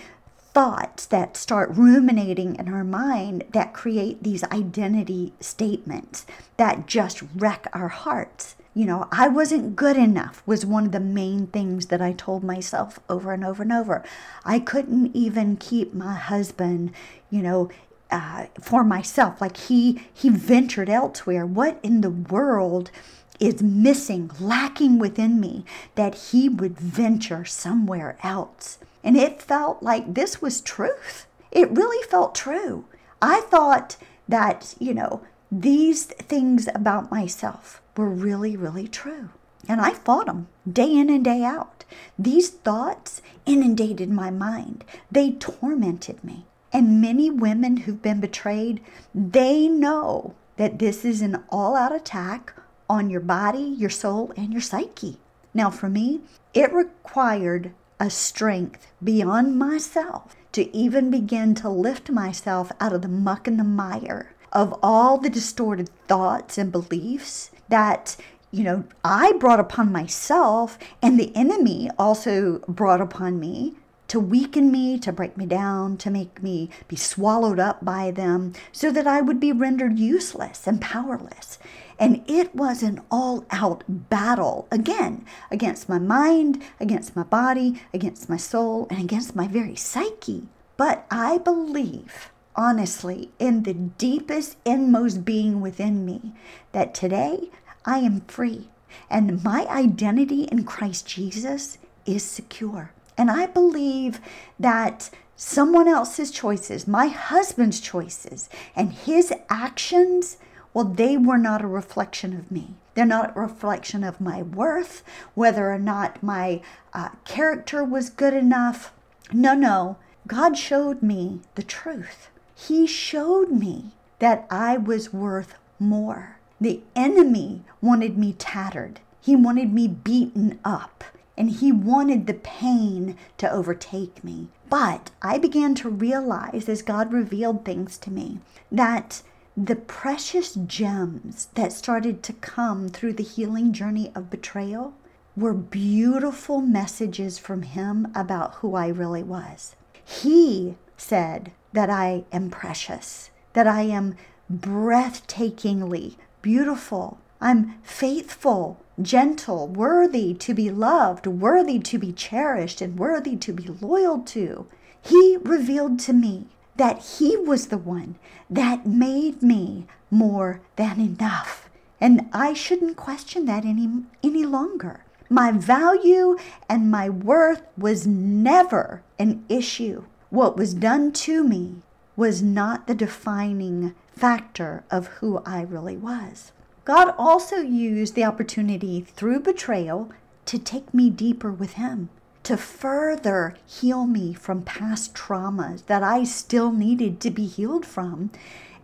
thoughts 0.53 1.07
that 1.07 1.35
start 1.35 1.71
ruminating 1.73 2.55
in 2.55 2.71
our 2.71 2.83
mind 2.83 3.45
that 3.51 3.73
create 3.73 4.21
these 4.21 4.43
identity 4.43 5.33
statements 5.39 6.27
that 6.57 6.85
just 6.85 7.23
wreck 7.35 7.65
our 7.73 7.87
hearts. 7.87 8.55
You 8.77 8.85
know, 8.85 9.07
I 9.11 9.27
wasn't 9.27 9.75
good 9.75 9.97
enough 9.97 10.43
was 10.45 10.63
one 10.63 10.85
of 10.85 10.91
the 10.91 10.99
main 10.99 11.47
things 11.47 11.87
that 11.87 11.99
I 11.99 12.11
told 12.13 12.43
myself 12.43 12.99
over 13.09 13.33
and 13.33 13.43
over 13.43 13.63
and 13.63 13.73
over. 13.73 14.03
I 14.45 14.59
couldn't 14.59 15.15
even 15.15 15.57
keep 15.57 15.95
my 15.95 16.13
husband, 16.13 16.91
you 17.31 17.41
know, 17.41 17.71
uh, 18.11 18.45
for 18.61 18.83
myself. 18.83 19.41
Like 19.41 19.57
he 19.57 20.03
he 20.13 20.29
ventured 20.29 20.91
elsewhere. 20.91 21.43
What 21.43 21.79
in 21.81 22.01
the 22.01 22.11
world 22.11 22.91
is 23.39 23.63
missing, 23.63 24.29
lacking 24.39 24.99
within 24.99 25.39
me 25.39 25.65
that 25.95 26.13
he 26.29 26.47
would 26.47 26.79
venture 26.79 27.45
somewhere 27.45 28.19
else? 28.21 28.77
And 29.03 29.17
it 29.17 29.41
felt 29.41 29.81
like 29.81 30.13
this 30.13 30.39
was 30.39 30.61
truth. 30.61 31.25
It 31.49 31.71
really 31.71 32.07
felt 32.09 32.35
true. 32.35 32.85
I 33.23 33.41
thought 33.41 33.97
that, 34.29 34.75
you 34.77 34.93
know, 34.93 35.21
these 35.51 36.03
things 36.03 36.67
about 36.75 37.09
myself 37.09 37.81
were 37.97 38.09
really, 38.09 38.55
really 38.55 38.87
true. 38.87 39.29
And 39.67 39.81
I 39.81 39.93
fought 39.93 40.27
them 40.27 40.47
day 40.71 40.93
in 40.93 41.09
and 41.09 41.23
day 41.23 41.43
out. 41.43 41.83
These 42.17 42.49
thoughts 42.49 43.21
inundated 43.45 44.09
my 44.09 44.29
mind, 44.29 44.83
they 45.11 45.31
tormented 45.31 46.23
me. 46.23 46.45
And 46.71 47.01
many 47.01 47.29
women 47.29 47.77
who've 47.77 48.01
been 48.01 48.19
betrayed, 48.19 48.81
they 49.15 49.67
know 49.67 50.35
that 50.57 50.79
this 50.79 51.05
is 51.05 51.21
an 51.21 51.43
all 51.49 51.75
out 51.75 51.95
attack 51.95 52.53
on 52.89 53.09
your 53.09 53.21
body, 53.21 53.63
your 53.63 53.89
soul, 53.89 54.33
and 54.35 54.51
your 54.51 54.61
psyche. 54.61 55.17
Now, 55.53 55.69
for 55.69 55.89
me, 55.89 56.21
it 56.53 56.73
required 56.73 57.71
a 57.99 58.09
strength 58.09 58.87
beyond 59.03 59.57
myself 59.57 60.35
to 60.51 60.75
even 60.75 61.09
begin 61.09 61.55
to 61.55 61.69
lift 61.69 62.09
myself 62.09 62.71
out 62.79 62.93
of 62.93 63.01
the 63.01 63.07
muck 63.07 63.47
and 63.47 63.59
the 63.59 63.63
mire 63.63 64.33
of 64.51 64.77
all 64.81 65.17
the 65.17 65.29
distorted 65.29 65.89
thoughts 66.07 66.57
and 66.57 66.71
beliefs 66.71 67.51
that 67.69 68.15
you 68.51 68.63
know 68.63 68.83
I 69.03 69.33
brought 69.33 69.59
upon 69.59 69.91
myself 69.91 70.77
and 71.01 71.19
the 71.19 71.35
enemy 71.35 71.89
also 71.97 72.59
brought 72.67 73.01
upon 73.01 73.39
me 73.39 73.75
to 74.07 74.19
weaken 74.19 74.71
me, 74.71 74.97
to 74.99 75.11
break 75.11 75.37
me 75.37 75.45
down, 75.45 75.97
to 75.97 76.09
make 76.09 76.41
me 76.41 76.69
be 76.87 76.95
swallowed 76.95 77.59
up 77.59 77.83
by 77.83 78.11
them, 78.11 78.53
so 78.71 78.91
that 78.91 79.07
I 79.07 79.21
would 79.21 79.39
be 79.39 79.51
rendered 79.51 79.99
useless 79.99 80.65
and 80.65 80.79
powerless. 80.79 81.59
And 81.99 82.23
it 82.27 82.55
was 82.55 82.83
an 82.83 83.01
all 83.11 83.45
out 83.49 83.83
battle, 83.87 84.67
again, 84.71 85.25
against 85.51 85.89
my 85.89 85.99
mind, 85.99 86.63
against 86.79 87.15
my 87.15 87.23
body, 87.23 87.81
against 87.93 88.29
my 88.29 88.37
soul, 88.37 88.87
and 88.89 88.99
against 88.99 89.35
my 89.35 89.47
very 89.47 89.75
psyche. 89.75 90.47
But 90.77 91.05
I 91.09 91.39
believe, 91.39 92.31
honestly, 92.57 93.29
in 93.39 93.63
the 93.63 93.73
deepest, 93.73 94.57
inmost 94.65 95.23
being 95.23 95.61
within 95.61 96.03
me, 96.03 96.33
that 96.71 96.93
today 96.93 97.51
I 97.85 97.99
am 97.99 98.21
free 98.21 98.69
and 99.09 99.43
my 99.43 99.65
identity 99.69 100.43
in 100.43 100.63
Christ 100.63 101.05
Jesus 101.05 101.77
is 102.05 102.23
secure. 102.23 102.91
And 103.17 103.31
I 103.31 103.47
believe 103.47 104.19
that 104.59 105.09
someone 105.35 105.87
else's 105.87 106.31
choices, 106.31 106.87
my 106.87 107.07
husband's 107.07 107.79
choices, 107.79 108.49
and 108.75 108.91
his 108.93 109.33
actions, 109.49 110.37
well, 110.73 110.85
they 110.85 111.17
were 111.17 111.37
not 111.37 111.63
a 111.63 111.67
reflection 111.67 112.33
of 112.33 112.51
me. 112.51 112.75
They're 112.93 113.05
not 113.05 113.35
a 113.35 113.39
reflection 113.39 114.03
of 114.03 114.21
my 114.21 114.41
worth, 114.41 115.03
whether 115.35 115.71
or 115.71 115.79
not 115.79 116.23
my 116.23 116.61
uh, 116.93 117.09
character 117.25 117.83
was 117.83 118.09
good 118.09 118.33
enough. 118.33 118.91
No, 119.31 119.53
no. 119.53 119.97
God 120.25 120.57
showed 120.57 121.01
me 121.01 121.41
the 121.55 121.63
truth. 121.63 122.29
He 122.59 122.87
showed 122.87 123.51
me 123.51 123.91
that 124.17 124.47
I 124.49 124.77
was 124.77 125.13
worth 125.13 125.53
more. 125.79 126.37
The 126.59 126.81
enemy 126.95 127.61
wanted 127.81 128.17
me 128.17 128.33
tattered. 128.33 128.99
He 129.21 129.35
wanted 129.35 129.71
me 129.71 129.87
beaten 129.87 130.59
up 130.65 131.03
and 131.37 131.51
he 131.51 131.71
wanted 131.71 132.25
the 132.25 132.33
pain 132.33 133.15
to 133.37 133.49
overtake 133.51 134.23
me. 134.23 134.47
But 134.69 135.11
I 135.21 135.37
began 135.37 135.75
to 135.75 135.89
realize 135.89 136.67
as 136.67 136.81
God 136.81 137.13
revealed 137.13 137.63
things 137.63 137.95
to 137.99 138.11
me 138.11 138.39
that 138.71 139.21
the 139.55 139.75
precious 139.75 140.55
gems 140.55 141.49
that 141.53 141.71
started 141.71 142.23
to 142.23 142.33
come 142.33 142.89
through 142.89 143.13
the 143.13 143.23
healing 143.23 143.71
journey 143.71 144.11
of 144.15 144.31
betrayal 144.31 144.95
were 145.35 145.53
beautiful 145.53 146.61
messages 146.61 147.37
from 147.37 147.61
him 147.61 148.11
about 148.15 148.55
who 148.55 148.73
I 148.73 148.87
really 148.87 149.23
was. 149.23 149.75
He 150.03 150.75
said 150.97 151.51
that 151.73 151.89
I 151.89 152.25
am 152.31 152.49
precious, 152.49 153.29
that 153.53 153.67
I 153.67 153.83
am 153.83 154.15
breathtakingly 154.51 156.15
beautiful, 156.41 157.19
I'm 157.39 157.75
faithful, 157.83 158.79
gentle, 159.01 159.67
worthy 159.67 160.33
to 160.33 160.53
be 160.53 160.71
loved, 160.71 161.27
worthy 161.27 161.79
to 161.79 161.97
be 161.97 162.11
cherished, 162.11 162.81
and 162.81 162.97
worthy 162.97 163.35
to 163.35 163.53
be 163.53 163.67
loyal 163.67 164.19
to. 164.19 164.67
He 165.01 165.37
revealed 165.43 165.99
to 166.01 166.13
me 166.13 166.47
that 166.77 167.17
He 167.17 167.37
was 167.37 167.67
the 167.67 167.77
one 167.77 168.15
that 168.49 168.87
made 168.87 169.43
me 169.43 169.85
more 170.09 170.61
than 170.77 170.99
enough. 170.99 171.69
And 171.99 172.29
I 172.33 172.53
shouldn't 172.53 172.97
question 172.97 173.45
that 173.45 173.65
any, 173.65 173.89
any 174.23 174.45
longer. 174.45 175.03
My 175.29 175.51
value 175.51 176.37
and 176.69 176.89
my 176.89 177.09
worth 177.09 177.63
was 177.77 178.07
never 178.07 179.03
an 179.19 179.43
issue. 179.49 180.05
What 180.29 180.57
was 180.57 180.73
done 180.73 181.13
to 181.13 181.41
me 181.41 181.83
was 182.17 182.41
not 182.41 182.85
the 182.85 182.95
defining 182.95 183.95
factor 184.11 184.83
of 184.91 185.07
who 185.07 185.41
I 185.45 185.61
really 185.61 185.95
was. 185.95 186.51
God 186.83 187.13
also 187.17 187.57
used 187.57 188.13
the 188.13 188.25
opportunity 188.25 189.01
through 189.01 189.41
betrayal 189.41 190.09
to 190.45 190.57
take 190.59 190.93
me 190.93 191.09
deeper 191.09 191.51
with 191.51 191.73
Him, 191.73 192.09
to 192.43 192.57
further 192.57 193.55
heal 193.65 194.05
me 194.05 194.33
from 194.33 194.63
past 194.63 195.13
traumas 195.13 195.85
that 195.85 196.03
I 196.03 196.25
still 196.25 196.71
needed 196.71 197.21
to 197.21 197.31
be 197.31 197.45
healed 197.45 197.85
from. 197.85 198.31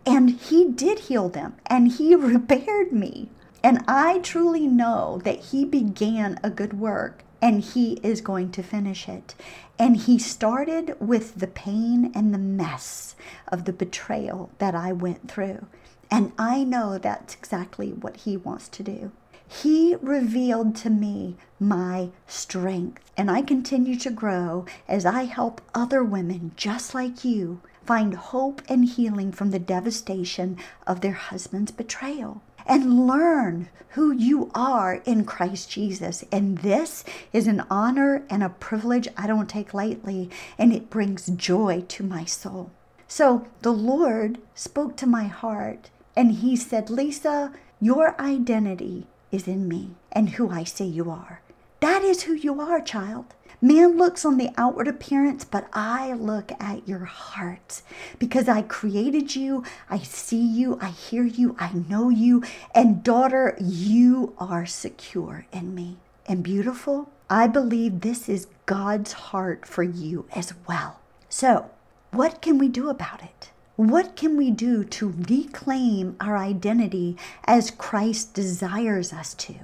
And 0.06 0.30
He 0.30 0.70
did 0.70 0.98
heal 1.00 1.28
them, 1.28 1.56
and 1.66 1.88
He 1.88 2.14
repaired 2.14 2.92
me. 2.92 3.28
And 3.62 3.84
I 3.86 4.18
truly 4.20 4.66
know 4.66 5.20
that 5.24 5.46
He 5.46 5.64
began 5.64 6.38
a 6.42 6.50
good 6.50 6.78
work 6.78 7.24
and 7.44 7.62
He 7.62 8.00
is 8.02 8.22
going 8.22 8.50
to 8.52 8.62
finish 8.62 9.06
it. 9.06 9.34
And 9.78 9.98
He 9.98 10.18
started 10.18 10.96
with 10.98 11.34
the 11.34 11.46
pain 11.46 12.10
and 12.14 12.32
the 12.32 12.38
mess 12.38 13.14
of 13.48 13.66
the 13.66 13.72
betrayal 13.72 14.50
that 14.56 14.74
I 14.74 14.92
went 14.92 15.30
through. 15.30 15.66
And 16.10 16.32
I 16.38 16.64
know 16.64 16.96
that's 16.96 17.34
exactly 17.34 17.90
what 17.90 18.16
He 18.16 18.38
wants 18.38 18.68
to 18.70 18.82
do. 18.82 19.12
He 19.46 19.94
revealed 19.96 20.74
to 20.76 20.90
me 20.90 21.36
my 21.60 22.08
strength, 22.26 23.12
and 23.14 23.30
I 23.30 23.42
continue 23.42 23.98
to 23.98 24.10
grow 24.10 24.64
as 24.88 25.04
I 25.04 25.24
help 25.24 25.60
other 25.74 26.02
women 26.02 26.52
just 26.56 26.94
like 26.94 27.26
you 27.26 27.60
find 27.84 28.14
hope 28.14 28.62
and 28.70 28.86
healing 28.86 29.32
from 29.32 29.50
the 29.50 29.58
devastation 29.58 30.56
of 30.86 31.02
their 31.02 31.12
husband's 31.12 31.72
betrayal 31.72 32.40
and 32.66 33.06
learn 33.06 33.68
who 33.90 34.10
you 34.10 34.50
are 34.54 34.94
in 35.04 35.24
Christ 35.24 35.70
Jesus. 35.70 36.24
And 36.32 36.58
this 36.58 37.04
is 37.32 37.46
an 37.46 37.64
honor 37.70 38.24
and 38.28 38.42
a 38.42 38.48
privilege 38.48 39.08
I 39.16 39.26
don't 39.26 39.48
take 39.48 39.74
lightly, 39.74 40.30
and 40.58 40.72
it 40.72 40.90
brings 40.90 41.26
joy 41.26 41.84
to 41.88 42.02
my 42.02 42.24
soul. 42.24 42.70
So 43.06 43.46
the 43.62 43.72
Lord 43.72 44.38
spoke 44.54 44.96
to 44.96 45.06
my 45.06 45.24
heart 45.24 45.90
and 46.16 46.32
he 46.32 46.56
said, 46.56 46.90
Lisa, 46.90 47.52
your 47.80 48.20
identity 48.20 49.06
is 49.30 49.46
in 49.46 49.68
me 49.68 49.90
and 50.10 50.30
who 50.30 50.50
I 50.50 50.64
say 50.64 50.84
you 50.84 51.10
are. 51.10 51.40
That 51.80 52.02
is 52.02 52.22
who 52.22 52.32
you 52.32 52.60
are, 52.60 52.80
child. 52.80 53.26
Man 53.64 53.96
looks 53.96 54.26
on 54.26 54.36
the 54.36 54.50
outward 54.58 54.88
appearance, 54.88 55.42
but 55.42 55.68
I 55.72 56.12
look 56.12 56.52
at 56.60 56.86
your 56.86 57.06
heart 57.06 57.80
because 58.18 58.46
I 58.46 58.60
created 58.60 59.34
you. 59.34 59.64
I 59.88 60.00
see 60.00 60.36
you. 60.36 60.78
I 60.82 60.90
hear 60.90 61.24
you. 61.24 61.56
I 61.58 61.72
know 61.72 62.10
you. 62.10 62.42
And 62.74 63.02
daughter, 63.02 63.56
you 63.58 64.34
are 64.36 64.66
secure 64.66 65.46
in 65.50 65.74
me. 65.74 65.96
And 66.26 66.42
beautiful, 66.42 67.08
I 67.30 67.46
believe 67.46 68.02
this 68.02 68.28
is 68.28 68.48
God's 68.66 69.12
heart 69.12 69.64
for 69.64 69.82
you 69.82 70.26
as 70.36 70.52
well. 70.68 71.00
So, 71.30 71.70
what 72.10 72.42
can 72.42 72.58
we 72.58 72.68
do 72.68 72.90
about 72.90 73.22
it? 73.22 73.50
What 73.76 74.14
can 74.14 74.36
we 74.36 74.50
do 74.50 74.84
to 74.84 75.14
reclaim 75.26 76.16
our 76.20 76.36
identity 76.36 77.16
as 77.46 77.70
Christ 77.70 78.34
desires 78.34 79.10
us 79.10 79.32
to? 79.32 79.54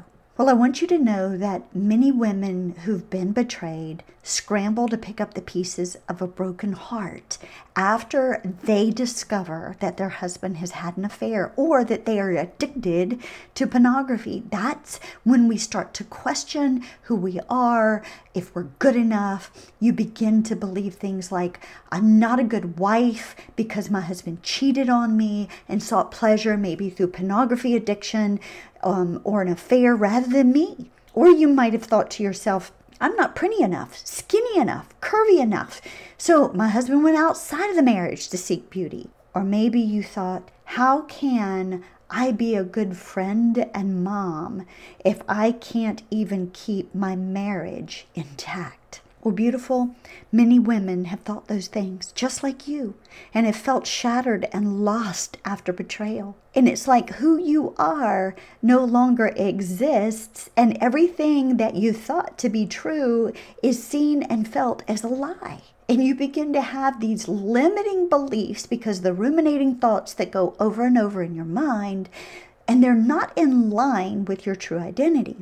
Well, 0.41 0.49
I 0.49 0.55
want 0.55 0.81
you 0.81 0.87
to 0.87 0.97
know 0.97 1.37
that 1.37 1.77
many 1.77 2.11
women 2.11 2.75
who've 2.85 3.11
been 3.11 3.33
betrayed 3.33 4.03
scramble 4.23 4.87
to 4.89 4.99
pick 4.99 5.21
up 5.21 5.35
the 5.35 5.41
pieces 5.41 5.97
of 6.09 6.21
a 6.21 6.27
broken 6.27 6.73
heart 6.73 7.39
after 7.75 8.43
they 8.63 8.91
discover 8.91 9.77
that 9.81 9.97
their 9.97 10.11
husband 10.11 10.59
has 10.59 10.73
had 10.73 10.97
an 10.97 11.05
affair 11.05 11.53
or 11.57 11.85
that 11.85 12.05
they 12.05 12.21
are 12.21 12.31
addicted 12.31 13.19
to 13.55 13.67
pornography. 13.67 14.43
That's 14.51 15.01
when 15.25 15.49
we 15.49 15.57
start 15.57 15.95
to 15.95 16.05
question 16.05 16.85
who 17.03 17.17
we 17.17 17.41
are, 17.49 18.03
if 18.35 18.55
we're 18.55 18.65
good 18.79 18.97
enough. 18.97 19.73
You 19.81 19.93
begin 19.93 20.43
to 20.45 20.57
believe 20.57 20.95
things 20.95 21.33
like, 21.33 21.61
I'm 21.91 22.19
not 22.19 22.39
a 22.39 22.45
good 22.45 22.79
wife 22.79 23.35
because 23.57 23.91
my 23.91 24.03
husband 24.03 24.43
cheated 24.43 24.91
on 24.91 25.17
me 25.17 25.49
and 25.67 25.83
sought 25.83 26.11
pleasure 26.11 26.57
maybe 26.57 26.91
through 26.91 27.09
pornography 27.09 27.75
addiction 27.75 28.39
um, 28.83 29.21
or 29.25 29.41
an 29.41 29.49
affair 29.49 29.97
rather 29.97 30.29
than 30.29 30.53
me. 30.53 30.91
Or 31.13 31.29
you 31.29 31.49
might 31.49 31.73
have 31.73 31.83
thought 31.85 32.11
to 32.13 32.23
yourself, 32.23 32.71
I'm 33.01 33.17
not 33.17 33.35
pretty 33.35 33.63
enough, 33.63 33.97
skinny 34.05 34.59
enough, 34.59 34.89
curvy 35.01 35.41
enough. 35.41 35.81
So 36.19 36.53
my 36.53 36.69
husband 36.69 37.03
went 37.03 37.17
outside 37.17 37.71
of 37.71 37.77
the 37.77 37.83
marriage 37.83 38.29
to 38.29 38.37
seek 38.37 38.69
beauty. 38.69 39.09
Or 39.35 39.43
maybe 39.43 39.81
you 39.81 40.03
thought, 40.03 40.51
how 40.65 41.03
can 41.03 41.83
I 42.11 42.33
be 42.33 42.55
a 42.55 42.65
good 42.65 42.97
friend 42.97 43.71
and 43.73 44.05
mom 44.05 44.67
if 45.05 45.23
I 45.29 45.53
can't 45.53 46.03
even 46.11 46.51
keep 46.53 46.95
my 46.95 47.17
marriage 47.17 48.07
intact? 48.15 49.01
Well, 49.23 49.35
beautiful, 49.35 49.95
many 50.33 50.59
women 50.59 51.05
have 51.07 51.21
thought 51.21 51.47
those 51.47 51.67
things 51.67 52.11
just 52.13 52.43
like 52.43 52.67
you 52.67 52.95
and 53.35 53.45
have 53.45 53.57
felt 53.57 53.87
shattered 53.87 54.49
and 54.51 54.83
lost 54.83 55.37
after 55.45 55.75
betrayal. 55.75 56.39
And 56.55 56.67
it's 56.67 56.89
like 56.89 57.11
who 57.17 57.37
you 57.37 57.75
are 57.77 58.35
no 58.63 58.83
longer 58.83 59.27
exists, 59.37 60.49
and 60.57 60.79
everything 60.81 61.59
that 61.59 61.75
you 61.75 61.93
thought 61.93 62.39
to 62.39 62.49
be 62.49 62.65
true 62.65 63.35
is 63.63 63.85
seen 63.85 64.23
and 64.23 64.49
felt 64.49 64.83
as 64.89 65.05
a 65.05 65.09
lie. 65.09 65.61
And 65.87 66.03
you 66.03 66.15
begin 66.15 66.55
to 66.55 66.63
have 66.63 67.01
these 67.01 67.29
limiting 67.29 68.09
beliefs 68.09 68.67
because 68.67 69.03
the 69.03 69.13
ruminating 69.13 69.77
thoughts 69.77 70.15
that 70.15 70.31
go 70.31 70.55
over 70.59 70.87
and 70.87 70.97
over 70.97 71.23
in 71.23 71.35
your 71.35 71.45
mind 71.45 72.09
and 72.67 72.83
they're 72.83 72.95
not 72.95 73.33
in 73.37 73.69
line 73.69 74.25
with 74.25 74.47
your 74.47 74.55
true 74.55 74.79
identity. 74.79 75.37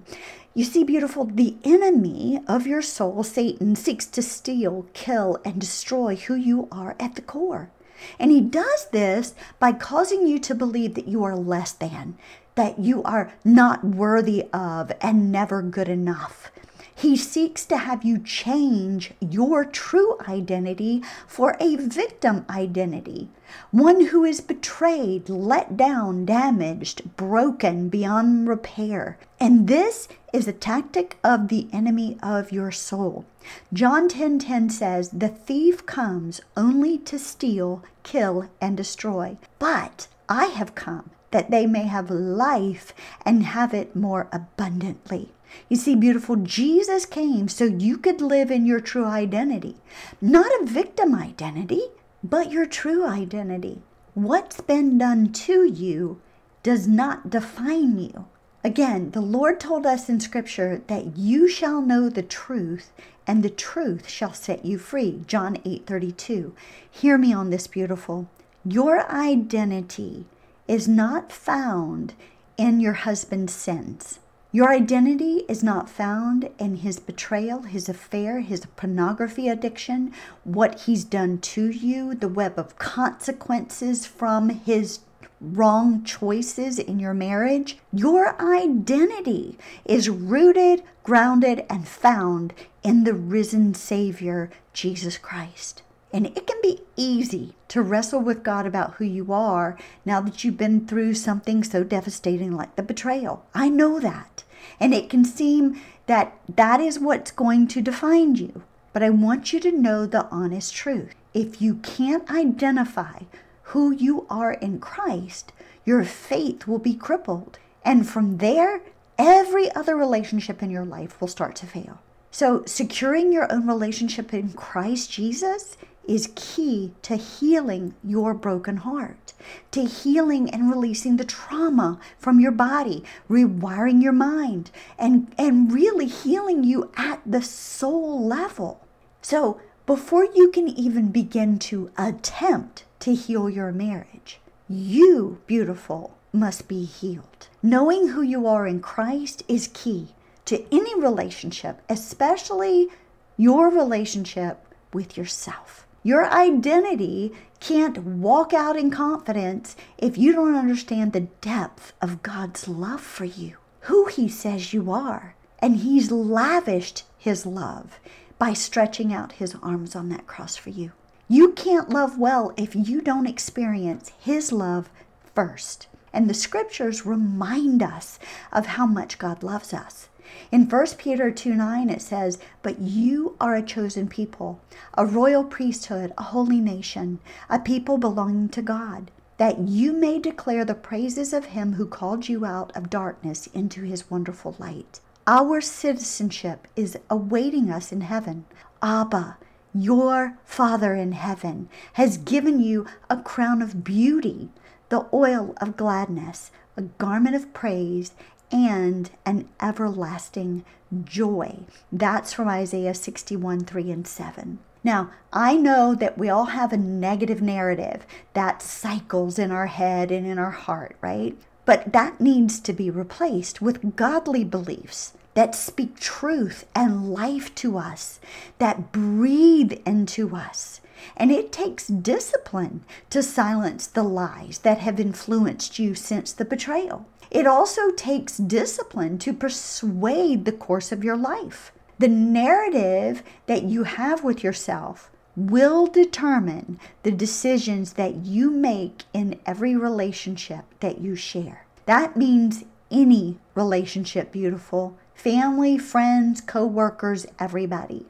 You 0.58 0.64
see, 0.64 0.82
beautiful, 0.82 1.24
the 1.24 1.54
enemy 1.62 2.40
of 2.48 2.66
your 2.66 2.82
soul, 2.82 3.22
Satan, 3.22 3.76
seeks 3.76 4.06
to 4.06 4.20
steal, 4.20 4.86
kill, 4.92 5.38
and 5.44 5.60
destroy 5.60 6.16
who 6.16 6.34
you 6.34 6.66
are 6.72 6.96
at 6.98 7.14
the 7.14 7.22
core. 7.22 7.70
And 8.18 8.32
he 8.32 8.40
does 8.40 8.88
this 8.90 9.36
by 9.60 9.70
causing 9.70 10.26
you 10.26 10.40
to 10.40 10.56
believe 10.56 10.94
that 10.94 11.06
you 11.06 11.22
are 11.22 11.36
less 11.36 11.70
than, 11.70 12.18
that 12.56 12.80
you 12.80 13.04
are 13.04 13.32
not 13.44 13.84
worthy 13.84 14.48
of, 14.52 14.90
and 15.00 15.30
never 15.30 15.62
good 15.62 15.88
enough. 15.88 16.50
He 16.92 17.16
seeks 17.16 17.64
to 17.66 17.76
have 17.76 18.04
you 18.04 18.18
change 18.18 19.12
your 19.20 19.64
true 19.64 20.18
identity 20.28 21.04
for 21.28 21.56
a 21.60 21.76
victim 21.76 22.44
identity, 22.50 23.28
one 23.70 24.06
who 24.06 24.24
is 24.24 24.40
betrayed, 24.40 25.28
let 25.28 25.76
down, 25.76 26.24
damaged, 26.24 27.16
broken 27.16 27.88
beyond 27.88 28.48
repair. 28.48 29.16
And 29.38 29.68
this 29.68 30.08
is 30.32 30.46
a 30.46 30.52
tactic 30.52 31.18
of 31.24 31.48
the 31.48 31.68
enemy 31.72 32.18
of 32.22 32.52
your 32.52 32.70
soul. 32.70 33.24
John 33.72 34.08
10:10 34.08 34.38
10, 34.38 34.38
10 34.38 34.70
says, 34.70 35.08
"The 35.10 35.28
thief 35.28 35.86
comes 35.86 36.40
only 36.56 36.98
to 36.98 37.18
steal, 37.18 37.82
kill 38.02 38.46
and 38.60 38.76
destroy, 38.76 39.38
but 39.58 40.08
I 40.28 40.46
have 40.46 40.74
come 40.74 41.10
that 41.30 41.50
they 41.50 41.66
may 41.66 41.84
have 41.84 42.10
life 42.10 42.92
and 43.24 43.42
have 43.42 43.72
it 43.72 43.96
more 43.96 44.28
abundantly." 44.32 45.32
You 45.68 45.76
see, 45.76 45.94
beautiful, 45.94 46.36
Jesus 46.36 47.06
came 47.06 47.48
so 47.48 47.64
you 47.64 47.96
could 47.96 48.20
live 48.20 48.50
in 48.50 48.66
your 48.66 48.80
true 48.80 49.06
identity. 49.06 49.76
Not 50.20 50.50
a 50.60 50.66
victim 50.66 51.14
identity, 51.14 51.82
but 52.22 52.52
your 52.52 52.66
true 52.66 53.06
identity. 53.06 53.82
What's 54.14 54.60
been 54.60 54.98
done 54.98 55.32
to 55.32 55.64
you 55.64 56.20
does 56.62 56.86
not 56.86 57.30
define 57.30 57.98
you. 57.98 58.26
Again, 58.64 59.12
the 59.12 59.20
Lord 59.20 59.60
told 59.60 59.86
us 59.86 60.08
in 60.08 60.18
Scripture 60.18 60.82
that 60.88 61.16
you 61.16 61.48
shall 61.48 61.80
know 61.80 62.08
the 62.08 62.22
truth, 62.22 62.90
and 63.26 63.42
the 63.42 63.50
truth 63.50 64.08
shall 64.08 64.32
set 64.32 64.64
you 64.64 64.78
free. 64.78 65.22
John 65.26 65.58
8 65.64 65.86
32. 65.86 66.54
Hear 66.90 67.16
me 67.16 67.32
on 67.32 67.50
this, 67.50 67.68
beautiful. 67.68 68.28
Your 68.64 69.08
identity 69.10 70.26
is 70.66 70.88
not 70.88 71.30
found 71.30 72.14
in 72.56 72.80
your 72.80 72.94
husband's 72.94 73.54
sins. 73.54 74.18
Your 74.50 74.72
identity 74.72 75.44
is 75.48 75.62
not 75.62 75.88
found 75.88 76.48
in 76.58 76.76
his 76.76 76.98
betrayal, 76.98 77.62
his 77.62 77.88
affair, 77.88 78.40
his 78.40 78.64
pornography 78.76 79.46
addiction, 79.48 80.12
what 80.42 80.80
he's 80.80 81.04
done 81.04 81.38
to 81.38 81.70
you, 81.70 82.14
the 82.14 82.28
web 82.28 82.58
of 82.58 82.78
consequences 82.78 84.06
from 84.06 84.48
his 84.48 85.00
wrong 85.40 86.04
choices 86.04 86.78
in 86.78 86.98
your 86.98 87.14
marriage. 87.14 87.78
Your 87.92 88.40
identity 88.40 89.58
is 89.84 90.08
rooted, 90.08 90.82
grounded, 91.02 91.64
and 91.70 91.86
found 91.86 92.54
in 92.82 93.04
the 93.04 93.14
risen 93.14 93.74
Savior, 93.74 94.50
Jesus 94.72 95.18
Christ. 95.18 95.82
And 96.12 96.26
it 96.26 96.46
can 96.46 96.58
be 96.62 96.80
easy 96.96 97.54
to 97.68 97.82
wrestle 97.82 98.20
with 98.20 98.42
God 98.42 98.66
about 98.66 98.94
who 98.94 99.04
you 99.04 99.32
are 99.32 99.76
now 100.04 100.20
that 100.22 100.42
you've 100.42 100.56
been 100.56 100.86
through 100.86 101.14
something 101.14 101.62
so 101.62 101.84
devastating 101.84 102.52
like 102.52 102.76
the 102.76 102.82
betrayal. 102.82 103.44
I 103.54 103.68
know 103.68 104.00
that. 104.00 104.44
And 104.80 104.94
it 104.94 105.10
can 105.10 105.24
seem 105.24 105.80
that 106.06 106.38
that 106.48 106.80
is 106.80 106.98
what's 106.98 107.30
going 107.30 107.68
to 107.68 107.82
define 107.82 108.36
you. 108.36 108.62
But 108.92 109.02
I 109.02 109.10
want 109.10 109.52
you 109.52 109.60
to 109.60 109.70
know 109.70 110.06
the 110.06 110.26
honest 110.26 110.74
truth. 110.74 111.14
If 111.34 111.60
you 111.60 111.74
can't 111.76 112.28
identify 112.30 113.20
who 113.68 113.90
you 113.90 114.26
are 114.30 114.52
in 114.52 114.80
Christ, 114.80 115.52
your 115.84 116.02
faith 116.02 116.66
will 116.66 116.78
be 116.78 116.94
crippled. 116.94 117.58
And 117.84 118.08
from 118.08 118.38
there, 118.38 118.80
every 119.18 119.70
other 119.72 119.94
relationship 119.94 120.62
in 120.62 120.70
your 120.70 120.86
life 120.86 121.20
will 121.20 121.28
start 121.28 121.54
to 121.56 121.66
fail. 121.66 122.00
So, 122.30 122.62
securing 122.66 123.30
your 123.30 123.50
own 123.52 123.66
relationship 123.66 124.32
in 124.32 124.52
Christ 124.52 125.10
Jesus 125.10 125.76
is 126.06 126.32
key 126.34 126.94
to 127.02 127.16
healing 127.16 127.94
your 128.02 128.32
broken 128.32 128.78
heart, 128.78 129.34
to 129.72 129.84
healing 129.84 130.48
and 130.48 130.70
releasing 130.70 131.18
the 131.18 131.24
trauma 131.24 131.98
from 132.18 132.40
your 132.40 132.52
body, 132.52 133.04
rewiring 133.28 134.02
your 134.02 134.12
mind, 134.12 134.70
and, 134.98 135.34
and 135.36 135.72
really 135.72 136.06
healing 136.06 136.64
you 136.64 136.90
at 136.96 137.20
the 137.26 137.42
soul 137.42 138.26
level. 138.26 138.86
So, 139.20 139.60
before 139.84 140.24
you 140.24 140.50
can 140.50 140.68
even 140.68 141.10
begin 141.10 141.58
to 141.60 141.90
attempt 141.98 142.84
to 143.00 143.14
heal 143.14 143.48
your 143.48 143.72
marriage, 143.72 144.40
you, 144.68 145.40
beautiful, 145.46 146.16
must 146.32 146.68
be 146.68 146.84
healed. 146.84 147.48
Knowing 147.62 148.08
who 148.08 148.22
you 148.22 148.46
are 148.46 148.66
in 148.66 148.80
Christ 148.80 149.42
is 149.48 149.70
key 149.72 150.08
to 150.44 150.64
any 150.74 150.98
relationship, 151.00 151.80
especially 151.88 152.88
your 153.36 153.68
relationship 153.70 154.64
with 154.92 155.16
yourself. 155.16 155.86
Your 156.02 156.30
identity 156.30 157.32
can't 157.60 157.98
walk 157.98 158.54
out 158.54 158.76
in 158.76 158.90
confidence 158.90 159.76
if 159.98 160.16
you 160.16 160.32
don't 160.32 160.54
understand 160.54 161.12
the 161.12 161.28
depth 161.40 161.92
of 162.00 162.22
God's 162.22 162.68
love 162.68 163.00
for 163.00 163.24
you, 163.24 163.56
who 163.80 164.06
He 164.06 164.28
says 164.28 164.72
you 164.72 164.90
are. 164.90 165.34
And 165.58 165.78
He's 165.78 166.10
lavished 166.10 167.04
His 167.18 167.44
love 167.44 167.98
by 168.38 168.52
stretching 168.52 169.12
out 169.12 169.32
His 169.32 169.56
arms 169.62 169.96
on 169.96 170.08
that 170.10 170.26
cross 170.26 170.56
for 170.56 170.70
you. 170.70 170.92
You 171.30 171.52
can't 171.52 171.90
love 171.90 172.18
well 172.18 172.52
if 172.56 172.74
you 172.74 173.02
don't 173.02 173.26
experience 173.26 174.12
His 174.18 174.50
love 174.50 174.88
first. 175.34 175.86
And 176.12 176.28
the 176.28 176.34
scriptures 176.34 177.04
remind 177.04 177.82
us 177.82 178.18
of 178.50 178.66
how 178.66 178.86
much 178.86 179.18
God 179.18 179.42
loves 179.42 179.74
us. 179.74 180.08
In 180.50 180.68
1 180.68 180.86
Peter 180.98 181.30
2 181.30 181.54
9, 181.54 181.90
it 181.90 182.00
says, 182.00 182.38
But 182.62 182.80
you 182.80 183.36
are 183.40 183.54
a 183.54 183.62
chosen 183.62 184.08
people, 184.08 184.60
a 184.94 185.04
royal 185.04 185.44
priesthood, 185.44 186.12
a 186.16 186.22
holy 186.24 186.60
nation, 186.60 187.18
a 187.50 187.58
people 187.58 187.98
belonging 187.98 188.48
to 188.50 188.62
God, 188.62 189.10
that 189.36 189.58
you 189.58 189.92
may 189.92 190.18
declare 190.18 190.64
the 190.64 190.74
praises 190.74 191.32
of 191.32 191.46
him 191.46 191.74
who 191.74 191.86
called 191.86 192.28
you 192.28 192.44
out 192.44 192.74
of 192.74 192.90
darkness 192.90 193.48
into 193.48 193.82
his 193.82 194.10
wonderful 194.10 194.56
light. 194.58 195.00
our 195.26 195.60
citizenship 195.60 196.66
is 196.74 196.98
awaiting 197.10 197.70
us 197.70 197.92
in 197.92 198.00
heaven. 198.00 198.46
Abba, 198.82 199.36
your 199.82 200.38
Father 200.44 200.94
in 200.94 201.12
heaven, 201.12 201.68
has 201.94 202.18
given 202.18 202.60
you 202.60 202.86
a 203.08 203.16
crown 203.16 203.62
of 203.62 203.84
beauty, 203.84 204.48
the 204.88 205.06
oil 205.12 205.54
of 205.60 205.76
gladness, 205.76 206.50
a 206.76 206.82
garment 206.82 207.34
of 207.34 207.52
praise, 207.52 208.12
and 208.50 209.10
an 209.26 209.48
everlasting 209.60 210.64
joy. 211.04 211.60
That's 211.92 212.32
from 212.32 212.48
Isaiah 212.48 212.94
61 212.94 213.64
3 213.64 213.90
and 213.90 214.06
7. 214.06 214.58
Now, 214.84 215.10
I 215.32 215.56
know 215.56 215.94
that 215.94 216.16
we 216.16 216.28
all 216.28 216.46
have 216.46 216.72
a 216.72 216.76
negative 216.76 217.42
narrative 217.42 218.06
that 218.32 218.62
cycles 218.62 219.38
in 219.38 219.50
our 219.50 219.66
head 219.66 220.10
and 220.10 220.26
in 220.26 220.38
our 220.38 220.52
heart, 220.52 220.96
right? 221.00 221.36
But 221.64 221.92
that 221.92 222.20
needs 222.20 222.60
to 222.60 222.72
be 222.72 222.88
replaced 222.88 223.60
with 223.60 223.96
godly 223.96 224.44
beliefs 224.44 225.12
that 225.38 225.54
speak 225.54 226.00
truth 226.00 226.66
and 226.74 227.12
life 227.12 227.54
to 227.54 227.78
us, 227.78 228.18
that 228.58 228.90
breathe 228.90 229.72
into 229.86 230.34
us. 230.34 230.80
And 231.16 231.30
it 231.30 231.52
takes 231.52 231.86
discipline 231.86 232.82
to 233.10 233.22
silence 233.22 233.86
the 233.86 234.02
lies 234.02 234.58
that 234.64 234.78
have 234.78 234.98
influenced 234.98 235.78
you 235.78 235.94
since 235.94 236.32
the 236.32 236.44
betrayal. 236.44 237.06
It 237.30 237.46
also 237.46 237.92
takes 237.92 238.36
discipline 238.36 239.16
to 239.18 239.32
persuade 239.32 240.44
the 240.44 240.50
course 240.50 240.90
of 240.90 241.04
your 241.04 241.16
life. 241.16 241.70
The 242.00 242.08
narrative 242.08 243.22
that 243.46 243.62
you 243.62 243.84
have 243.84 244.24
with 244.24 244.42
yourself 244.42 245.08
will 245.36 245.86
determine 245.86 246.80
the 247.04 247.12
decisions 247.12 247.92
that 247.92 248.26
you 248.26 248.50
make 248.50 249.04
in 249.12 249.38
every 249.46 249.76
relationship 249.76 250.64
that 250.80 251.00
you 251.00 251.14
share. 251.14 251.64
That 251.86 252.16
means 252.16 252.64
any 252.90 253.38
relationship, 253.54 254.32
beautiful 254.32 254.96
family, 255.18 255.76
friends, 255.76 256.40
co 256.40 256.64
workers, 256.64 257.26
everybody. 257.40 258.06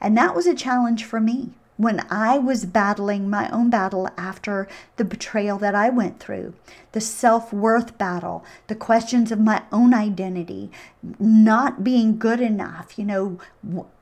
And 0.00 0.16
that 0.18 0.34
was 0.34 0.46
a 0.46 0.54
challenge 0.54 1.04
for 1.04 1.20
me 1.20 1.50
when 1.76 2.04
I 2.10 2.38
was 2.38 2.64
battling 2.64 3.30
my 3.30 3.48
own 3.50 3.70
battle 3.70 4.08
after 4.18 4.66
the 4.96 5.04
betrayal 5.04 5.58
that 5.58 5.76
I 5.76 5.88
went 5.88 6.18
through, 6.18 6.54
the 6.90 7.00
self 7.00 7.52
worth 7.52 7.96
battle, 7.96 8.44
the 8.66 8.74
questions 8.74 9.30
of 9.30 9.38
my 9.38 9.62
own 9.70 9.94
identity, 9.94 10.72
not 11.20 11.84
being 11.84 12.18
good 12.18 12.40
enough, 12.40 12.98
you 12.98 13.04
know, 13.04 13.38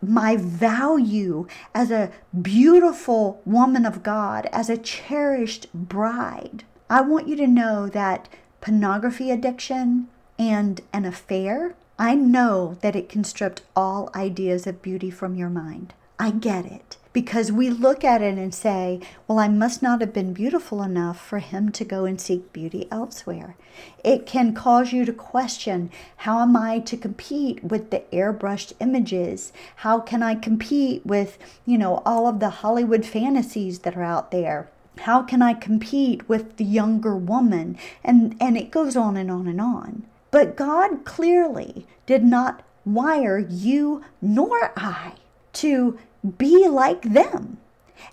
my 0.01 0.37
value 0.37 1.47
as 1.75 1.91
a 1.91 2.11
beautiful 2.41 3.43
woman 3.45 3.85
of 3.85 4.03
God, 4.03 4.49
as 4.51 4.71
a 4.71 4.79
cherished 4.79 5.67
bride. 5.75 6.65
I 6.89 7.03
want 7.03 7.29
you 7.29 7.37
to 7.37 7.47
know 7.47 7.89
that 7.91 8.31
pornography 8.63 9.31
addiction 9.31 10.09
and 10.39 10.81
an 10.95 11.05
affair, 11.05 11.75
I 11.99 12.15
know 12.15 12.77
that 12.83 12.95
it 12.95 13.09
can 13.09 13.25
strip 13.25 13.61
all 13.75 14.11
ideas 14.15 14.67
of 14.67 14.83
beauty 14.83 15.11
from 15.11 15.35
your 15.35 15.49
mind. 15.49 15.95
I 16.19 16.31
get 16.31 16.67
it 16.67 16.99
because 17.15 17.51
we 17.51 17.71
look 17.71 18.05
at 18.05 18.21
it 18.21 18.37
and 18.37 18.55
say, 18.55 19.01
well, 19.27 19.39
I 19.39 19.49
must 19.49 19.83
not 19.83 20.03
have 20.03 20.13
been 20.13 20.35
beautiful 20.35 20.83
enough 20.83 21.19
for 21.19 21.39
him 21.39 21.73
to 21.73 21.85
go 21.87 22.05
and 22.05 22.21
seek 22.21 22.53
beauty 22.53 22.87
elsewhere. 22.91 23.57
It 24.05 24.27
can 24.27 24.53
cause 24.53 24.93
you 24.93 25.07
to 25.07 25.13
question 25.15 25.91
how 26.17 26.41
am 26.41 26.55
I 26.55 26.81
to 26.81 26.99
compete 26.99 27.65
with 27.65 27.91
the 27.91 28.03
airbrushed 28.13 28.75
images? 28.79 29.55
How 29.77 29.99
can 29.99 30.23
I 30.23 30.35
compete 30.35 31.07
with, 31.07 31.39
you 31.65 31.79
know, 31.79 32.03
all 32.05 32.27
of 32.27 32.41
the 32.41 32.51
Hollywood 32.51 33.07
fantasies 33.07 33.79
that 33.81 33.97
are 33.97 34.05
out 34.05 34.31
there? 34.31 34.69
How 34.99 35.23
can 35.23 35.41
I 35.41 35.55
compete 35.55 36.29
with 36.29 36.59
the 36.59 36.65
younger 36.65 37.17
woman? 37.17 37.79
And, 38.05 38.37
and 38.39 38.59
it 38.59 38.71
goes 38.71 38.97
on 38.97 39.17
and 39.17 39.31
on 39.31 39.47
and 39.47 39.63
on. 39.63 40.03
But 40.31 40.57
God 40.57 41.05
clearly 41.05 41.87
did 42.07 42.25
not 42.25 42.63
wire 42.85 43.39
you 43.39 44.05
nor 44.21 44.73
I 44.77 45.13
to 45.55 45.99
be 46.39 46.69
like 46.69 47.03
them. 47.03 47.59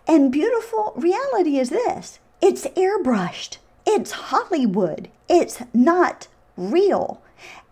And 0.08 0.32
beautiful 0.32 0.94
reality 0.96 1.58
is 1.58 1.70
this 1.70 2.20
it's 2.42 2.66
airbrushed, 2.68 3.58
it's 3.86 4.12
Hollywood, 4.12 5.10
it's 5.30 5.62
not 5.74 6.28
real. 6.58 7.22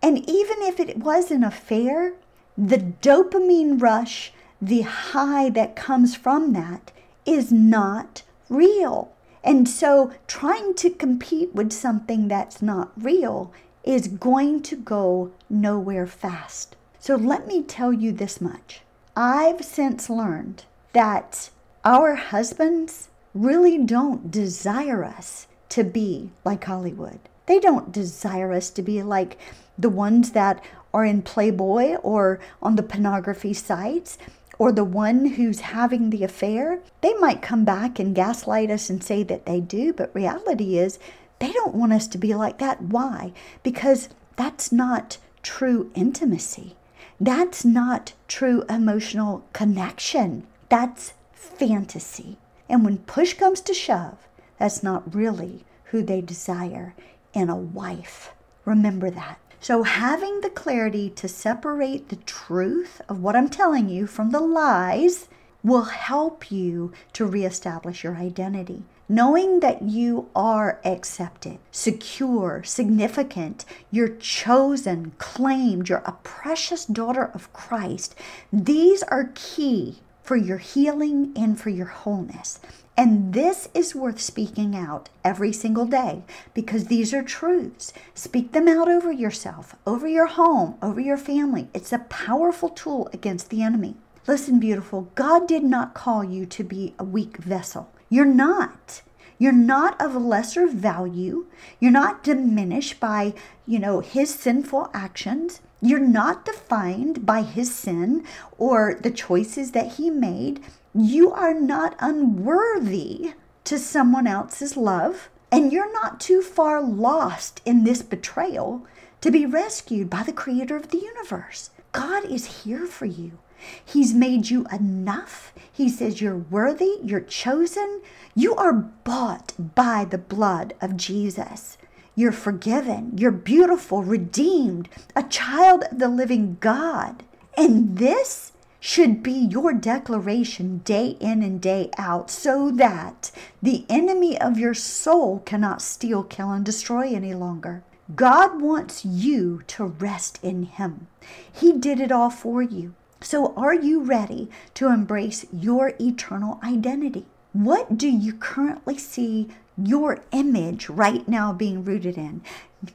And 0.02 0.18
even 0.28 0.62
if 0.62 0.80
it 0.80 0.98
was 0.98 1.30
an 1.30 1.44
affair, 1.44 2.14
the 2.56 2.78
dopamine 2.78 3.80
rush, 3.80 4.32
the 4.60 4.82
high 4.82 5.48
that 5.50 5.76
comes 5.76 6.14
from 6.14 6.52
that, 6.52 6.92
is 7.24 7.52
not 7.52 8.22
real. 8.48 9.12
And 9.44 9.68
so 9.68 10.12
trying 10.26 10.74
to 10.76 10.90
compete 10.90 11.54
with 11.54 11.72
something 11.72 12.28
that's 12.28 12.62
not 12.62 12.92
real 12.96 13.52
is 13.84 14.08
going 14.08 14.62
to 14.62 14.76
go 14.76 15.32
nowhere 15.50 16.06
fast. 16.06 16.76
So 16.98 17.16
let 17.16 17.46
me 17.46 17.62
tell 17.62 17.92
you 17.92 18.12
this 18.12 18.40
much 18.40 18.82
I've 19.16 19.64
since 19.64 20.08
learned 20.08 20.64
that 20.92 21.50
our 21.84 22.14
husbands 22.14 23.08
really 23.34 23.78
don't 23.78 24.30
desire 24.30 25.04
us 25.04 25.46
to 25.70 25.84
be 25.84 26.30
like 26.44 26.64
Hollywood. 26.64 27.18
They 27.46 27.58
don't 27.58 27.92
desire 27.92 28.52
us 28.52 28.70
to 28.70 28.82
be 28.82 29.02
like 29.02 29.36
the 29.78 29.88
ones 29.88 30.32
that 30.32 30.64
are 30.94 31.04
in 31.04 31.22
Playboy 31.22 31.94
or 31.96 32.40
on 32.62 32.76
the 32.76 32.82
pornography 32.82 33.54
sites 33.54 34.18
or 34.58 34.70
the 34.70 34.84
one 34.84 35.26
who's 35.26 35.60
having 35.60 36.10
the 36.10 36.24
affair. 36.24 36.80
They 37.00 37.14
might 37.14 37.42
come 37.42 37.64
back 37.64 37.98
and 37.98 38.14
gaslight 38.14 38.70
us 38.70 38.90
and 38.90 39.02
say 39.02 39.22
that 39.24 39.46
they 39.46 39.60
do, 39.60 39.92
but 39.92 40.14
reality 40.14 40.78
is 40.78 40.98
they 41.42 41.50
don't 41.50 41.74
want 41.74 41.92
us 41.92 42.06
to 42.06 42.18
be 42.18 42.34
like 42.34 42.58
that. 42.58 42.80
Why? 42.80 43.32
Because 43.64 44.08
that's 44.36 44.70
not 44.70 45.18
true 45.42 45.90
intimacy. 45.92 46.76
That's 47.20 47.64
not 47.64 48.12
true 48.28 48.62
emotional 48.68 49.44
connection. 49.52 50.46
That's 50.68 51.14
fantasy. 51.32 52.38
And 52.68 52.84
when 52.84 52.98
push 52.98 53.34
comes 53.34 53.60
to 53.62 53.74
shove, 53.74 54.18
that's 54.56 54.84
not 54.84 55.12
really 55.12 55.64
who 55.86 56.04
they 56.04 56.20
desire 56.20 56.94
in 57.32 57.50
a 57.50 57.56
wife. 57.56 58.32
Remember 58.64 59.10
that. 59.10 59.40
So, 59.58 59.82
having 59.82 60.42
the 60.42 60.50
clarity 60.50 61.10
to 61.10 61.26
separate 61.26 62.08
the 62.08 62.16
truth 62.16 63.00
of 63.08 63.20
what 63.20 63.34
I'm 63.34 63.48
telling 63.48 63.88
you 63.88 64.06
from 64.06 64.30
the 64.30 64.40
lies 64.40 65.28
will 65.64 65.84
help 65.84 66.52
you 66.52 66.92
to 67.14 67.26
reestablish 67.26 68.04
your 68.04 68.16
identity 68.16 68.84
knowing 69.08 69.60
that 69.60 69.82
you 69.82 70.28
are 70.34 70.80
accepted, 70.84 71.58
secure, 71.70 72.62
significant, 72.64 73.64
you're 73.90 74.16
chosen, 74.16 75.12
claimed, 75.18 75.88
you're 75.88 76.02
a 76.04 76.16
precious 76.22 76.84
daughter 76.84 77.30
of 77.34 77.52
Christ, 77.52 78.14
these 78.52 79.02
are 79.04 79.32
key 79.34 79.98
for 80.22 80.36
your 80.36 80.58
healing 80.58 81.32
and 81.36 81.60
for 81.60 81.70
your 81.70 81.86
wholeness. 81.86 82.60
And 82.96 83.32
this 83.32 83.68
is 83.74 83.94
worth 83.94 84.20
speaking 84.20 84.76
out 84.76 85.08
every 85.24 85.52
single 85.52 85.86
day 85.86 86.24
because 86.52 86.86
these 86.86 87.14
are 87.14 87.22
truths. 87.22 87.92
Speak 88.14 88.52
them 88.52 88.68
out 88.68 88.88
over 88.88 89.10
yourself, 89.10 89.74
over 89.86 90.06
your 90.06 90.26
home, 90.26 90.76
over 90.82 91.00
your 91.00 91.16
family. 91.16 91.68
It's 91.72 91.92
a 91.92 91.98
powerful 91.98 92.68
tool 92.68 93.08
against 93.12 93.48
the 93.48 93.62
enemy. 93.62 93.96
Listen, 94.26 94.60
beautiful, 94.60 95.10
God 95.14 95.48
did 95.48 95.64
not 95.64 95.94
call 95.94 96.22
you 96.22 96.46
to 96.46 96.62
be 96.62 96.94
a 96.98 97.04
weak 97.04 97.38
vessel. 97.38 97.90
You're 98.12 98.26
not. 98.26 99.00
You're 99.38 99.52
not 99.52 99.98
of 99.98 100.14
lesser 100.14 100.66
value. 100.66 101.46
You're 101.80 101.92
not 101.92 102.22
diminished 102.22 103.00
by, 103.00 103.32
you 103.66 103.78
know, 103.78 104.00
his 104.00 104.34
sinful 104.34 104.90
actions. 104.92 105.62
You're 105.80 105.98
not 105.98 106.44
defined 106.44 107.24
by 107.24 107.40
his 107.40 107.74
sin 107.74 108.26
or 108.58 108.98
the 109.00 109.10
choices 109.10 109.70
that 109.70 109.92
he 109.94 110.10
made. 110.10 110.62
You 110.94 111.32
are 111.32 111.54
not 111.54 111.96
unworthy 112.00 113.32
to 113.64 113.78
someone 113.78 114.26
else's 114.26 114.76
love. 114.76 115.30
And 115.50 115.72
you're 115.72 115.90
not 115.94 116.20
too 116.20 116.42
far 116.42 116.82
lost 116.82 117.62
in 117.64 117.84
this 117.84 118.02
betrayal 118.02 118.86
to 119.22 119.30
be 119.30 119.46
rescued 119.46 120.10
by 120.10 120.22
the 120.22 120.34
creator 120.34 120.76
of 120.76 120.90
the 120.90 120.98
universe. 120.98 121.70
God 121.92 122.26
is 122.26 122.64
here 122.64 122.84
for 122.84 123.06
you. 123.06 123.38
He's 123.84 124.14
made 124.14 124.50
you 124.50 124.66
enough. 124.72 125.52
He 125.72 125.88
says 125.88 126.20
you're 126.20 126.36
worthy, 126.36 126.98
you're 127.02 127.20
chosen, 127.20 128.02
you 128.34 128.54
are 128.54 128.72
bought 128.72 129.52
by 129.74 130.04
the 130.04 130.18
blood 130.18 130.74
of 130.80 130.96
Jesus. 130.96 131.78
You're 132.14 132.32
forgiven, 132.32 133.12
you're 133.16 133.30
beautiful, 133.30 134.02
redeemed, 134.02 134.88
a 135.16 135.22
child 135.22 135.84
of 135.90 135.98
the 135.98 136.08
living 136.08 136.58
God. 136.60 137.22
And 137.56 137.98
this 137.98 138.52
should 138.80 139.22
be 139.22 139.32
your 139.32 139.72
declaration 139.72 140.78
day 140.78 141.16
in 141.20 141.42
and 141.42 141.60
day 141.60 141.88
out 141.96 142.30
so 142.30 142.70
that 142.72 143.30
the 143.62 143.86
enemy 143.88 144.38
of 144.40 144.58
your 144.58 144.74
soul 144.74 145.38
cannot 145.46 145.80
steal, 145.80 146.24
kill, 146.24 146.50
and 146.50 146.64
destroy 146.64 147.14
any 147.14 147.32
longer. 147.32 147.84
God 148.16 148.60
wants 148.60 149.04
you 149.04 149.62
to 149.68 149.84
rest 149.84 150.40
in 150.42 150.64
Him. 150.64 151.06
He 151.52 151.72
did 151.72 152.00
it 152.00 152.10
all 152.10 152.30
for 152.30 152.60
you. 152.60 152.94
So, 153.22 153.54
are 153.56 153.74
you 153.74 154.02
ready 154.02 154.50
to 154.74 154.88
embrace 154.88 155.46
your 155.52 155.94
eternal 156.00 156.60
identity? 156.62 157.26
What 157.52 157.98
do 157.98 158.08
you 158.08 158.32
currently 158.32 158.98
see 158.98 159.50
your 159.76 160.22
image 160.32 160.88
right 160.88 161.26
now 161.26 161.52
being 161.52 161.84
rooted 161.84 162.16
in. 162.16 162.42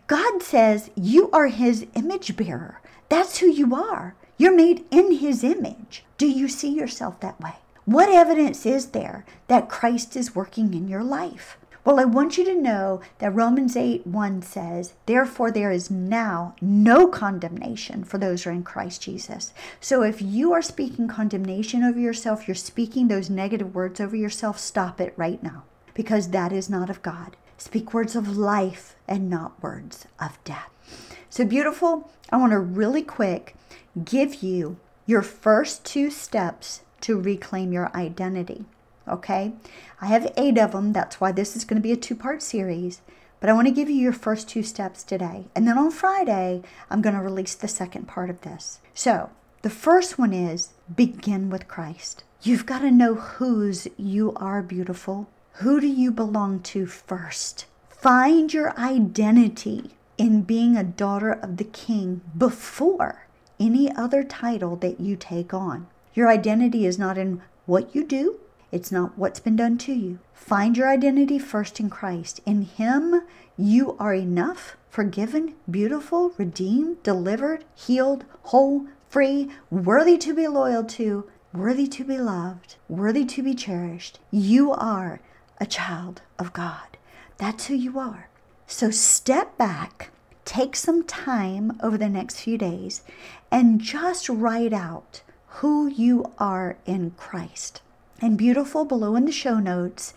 God 0.07 0.43
says 0.43 0.89
you 0.95 1.29
are 1.31 1.47
his 1.47 1.85
image 1.95 2.35
bearer. 2.35 2.81
That's 3.09 3.39
who 3.39 3.47
you 3.47 3.75
are. 3.75 4.15
You're 4.37 4.55
made 4.55 4.85
in 4.91 5.13
his 5.13 5.43
image. 5.43 6.03
Do 6.17 6.27
you 6.27 6.47
see 6.47 6.69
yourself 6.69 7.19
that 7.21 7.39
way? 7.39 7.55
What 7.85 8.09
evidence 8.09 8.65
is 8.65 8.87
there 8.87 9.25
that 9.47 9.69
Christ 9.69 10.15
is 10.15 10.35
working 10.35 10.73
in 10.73 10.87
your 10.87 11.03
life? 11.03 11.57
Well, 11.87 12.01
I 12.01 12.03
want 12.03 12.37
you 12.37 12.43
to 12.43 12.53
know 12.53 12.99
that 13.19 13.33
Romans 13.33 13.77
8 13.77 14.05
1 14.05 14.41
says, 14.41 14.93
Therefore, 15.05 15.51
there 15.51 15.71
is 15.71 15.89
now 15.89 16.53
no 16.59 17.07
condemnation 17.07 18.03
for 18.03 18.17
those 18.17 18.43
who 18.43 18.49
are 18.49 18.53
in 18.53 18.63
Christ 18.63 19.01
Jesus. 19.03 19.53
So 19.79 20.03
if 20.03 20.21
you 20.21 20.51
are 20.51 20.61
speaking 20.61 21.07
condemnation 21.07 21.85
over 21.85 21.97
yourself, 21.97 22.45
you're 22.45 22.55
speaking 22.55 23.07
those 23.07 23.29
negative 23.29 23.73
words 23.73 24.01
over 24.01 24.17
yourself, 24.17 24.59
stop 24.59 24.99
it 24.99 25.13
right 25.15 25.41
now 25.41 25.63
because 25.93 26.31
that 26.31 26.51
is 26.51 26.69
not 26.69 26.89
of 26.89 27.01
God. 27.01 27.37
Speak 27.57 27.93
words 27.93 28.17
of 28.17 28.35
life 28.35 28.97
and 29.07 29.29
not 29.29 29.63
words 29.63 30.07
of 30.19 30.43
death. 30.43 30.69
So, 31.29 31.45
beautiful, 31.45 32.11
I 32.29 32.35
want 32.35 32.51
to 32.51 32.59
really 32.59 33.01
quick 33.01 33.55
give 34.03 34.43
you 34.43 34.75
your 35.05 35.21
first 35.21 35.85
two 35.85 36.11
steps 36.11 36.81
to 36.99 37.17
reclaim 37.17 37.71
your 37.71 37.95
identity 37.95 38.65
okay? 39.07 39.53
I 39.99 40.07
have 40.07 40.31
eight 40.37 40.57
of 40.57 40.71
them. 40.73 40.93
That's 40.93 41.19
why 41.19 41.31
this 41.31 41.55
is 41.55 41.65
going 41.65 41.81
to 41.81 41.87
be 41.87 41.91
a 41.91 41.97
two 41.97 42.15
part 42.15 42.41
series. 42.41 43.01
But 43.39 43.49
I 43.49 43.53
want 43.53 43.67
to 43.67 43.73
give 43.73 43.89
you 43.89 43.95
your 43.95 44.13
first 44.13 44.49
two 44.49 44.63
steps 44.63 45.03
today. 45.03 45.45
And 45.55 45.67
then 45.67 45.77
on 45.77 45.91
Friday, 45.91 46.63
I'm 46.89 47.01
going 47.01 47.15
to 47.15 47.21
release 47.21 47.55
the 47.55 47.67
second 47.67 48.07
part 48.07 48.29
of 48.29 48.41
this. 48.41 48.79
So, 48.93 49.29
the 49.61 49.69
first 49.69 50.17
one 50.17 50.33
is 50.33 50.69
begin 50.95 51.49
with 51.49 51.67
Christ. 51.67 52.23
You've 52.41 52.65
got 52.65 52.79
to 52.79 52.91
know 52.91 53.15
whose 53.15 53.87
you 53.97 54.33
are 54.35 54.61
beautiful. 54.61 55.27
Who 55.53 55.81
do 55.81 55.87
you 55.87 56.11
belong 56.11 56.61
to 56.61 56.85
first? 56.85 57.65
Find 57.89 58.53
your 58.53 58.77
identity 58.77 59.91
in 60.17 60.43
being 60.43 60.77
a 60.77 60.83
daughter 60.83 61.31
of 61.31 61.57
the 61.57 61.63
King 61.63 62.21
before 62.37 63.27
any 63.59 63.91
other 63.95 64.23
title 64.23 64.75
that 64.77 64.99
you 64.99 65.15
take 65.15 65.53
on. 65.53 65.87
Your 66.13 66.29
identity 66.29 66.85
is 66.85 66.99
not 66.99 67.17
in 67.17 67.41
what 67.65 67.93
you 67.95 68.03
do, 68.03 68.39
it's 68.71 68.91
not 68.91 69.17
what's 69.17 69.39
been 69.39 69.55
done 69.55 69.77
to 69.79 69.93
you. 69.93 70.19
Find 70.33 70.75
your 70.75 70.89
identity 70.89 71.39
first 71.39 71.79
in 71.79 71.89
Christ. 71.89 72.41
In 72.45 72.63
Him, 72.63 73.21
you 73.57 73.95
are 73.99 74.13
enough, 74.13 74.77
forgiven, 74.89 75.55
beautiful, 75.69 76.33
redeemed, 76.37 77.01
delivered, 77.03 77.65
healed, 77.75 78.25
whole, 78.43 78.87
free, 79.09 79.49
worthy 79.69 80.17
to 80.17 80.33
be 80.33 80.47
loyal 80.47 80.83
to, 80.83 81.29
worthy 81.53 81.87
to 81.87 82.03
be 82.03 82.17
loved, 82.17 82.75
worthy 82.89 83.25
to 83.25 83.41
be 83.41 83.55
cherished. 83.55 84.19
You 84.31 84.71
are 84.73 85.21
a 85.59 85.65
child 85.65 86.21
of 86.37 86.53
God. 86.53 86.97
That's 87.37 87.67
who 87.67 87.75
you 87.75 87.97
are. 87.99 88.29
So 88.67 88.91
step 88.91 89.57
back, 89.57 90.11
take 90.43 90.75
some 90.75 91.03
time 91.03 91.79
over 91.81 91.97
the 91.97 92.09
next 92.09 92.41
few 92.41 92.57
days, 92.57 93.01
and 93.49 93.79
just 93.79 94.27
write 94.27 94.73
out 94.73 95.21
who 95.47 95.87
you 95.87 96.25
are 96.37 96.77
in 96.85 97.11
Christ. 97.11 97.81
And 98.19 98.37
beautiful 98.37 98.83
below 98.83 99.15
in 99.15 99.25
the 99.25 99.31
show 99.31 99.59
notes, 99.59 100.13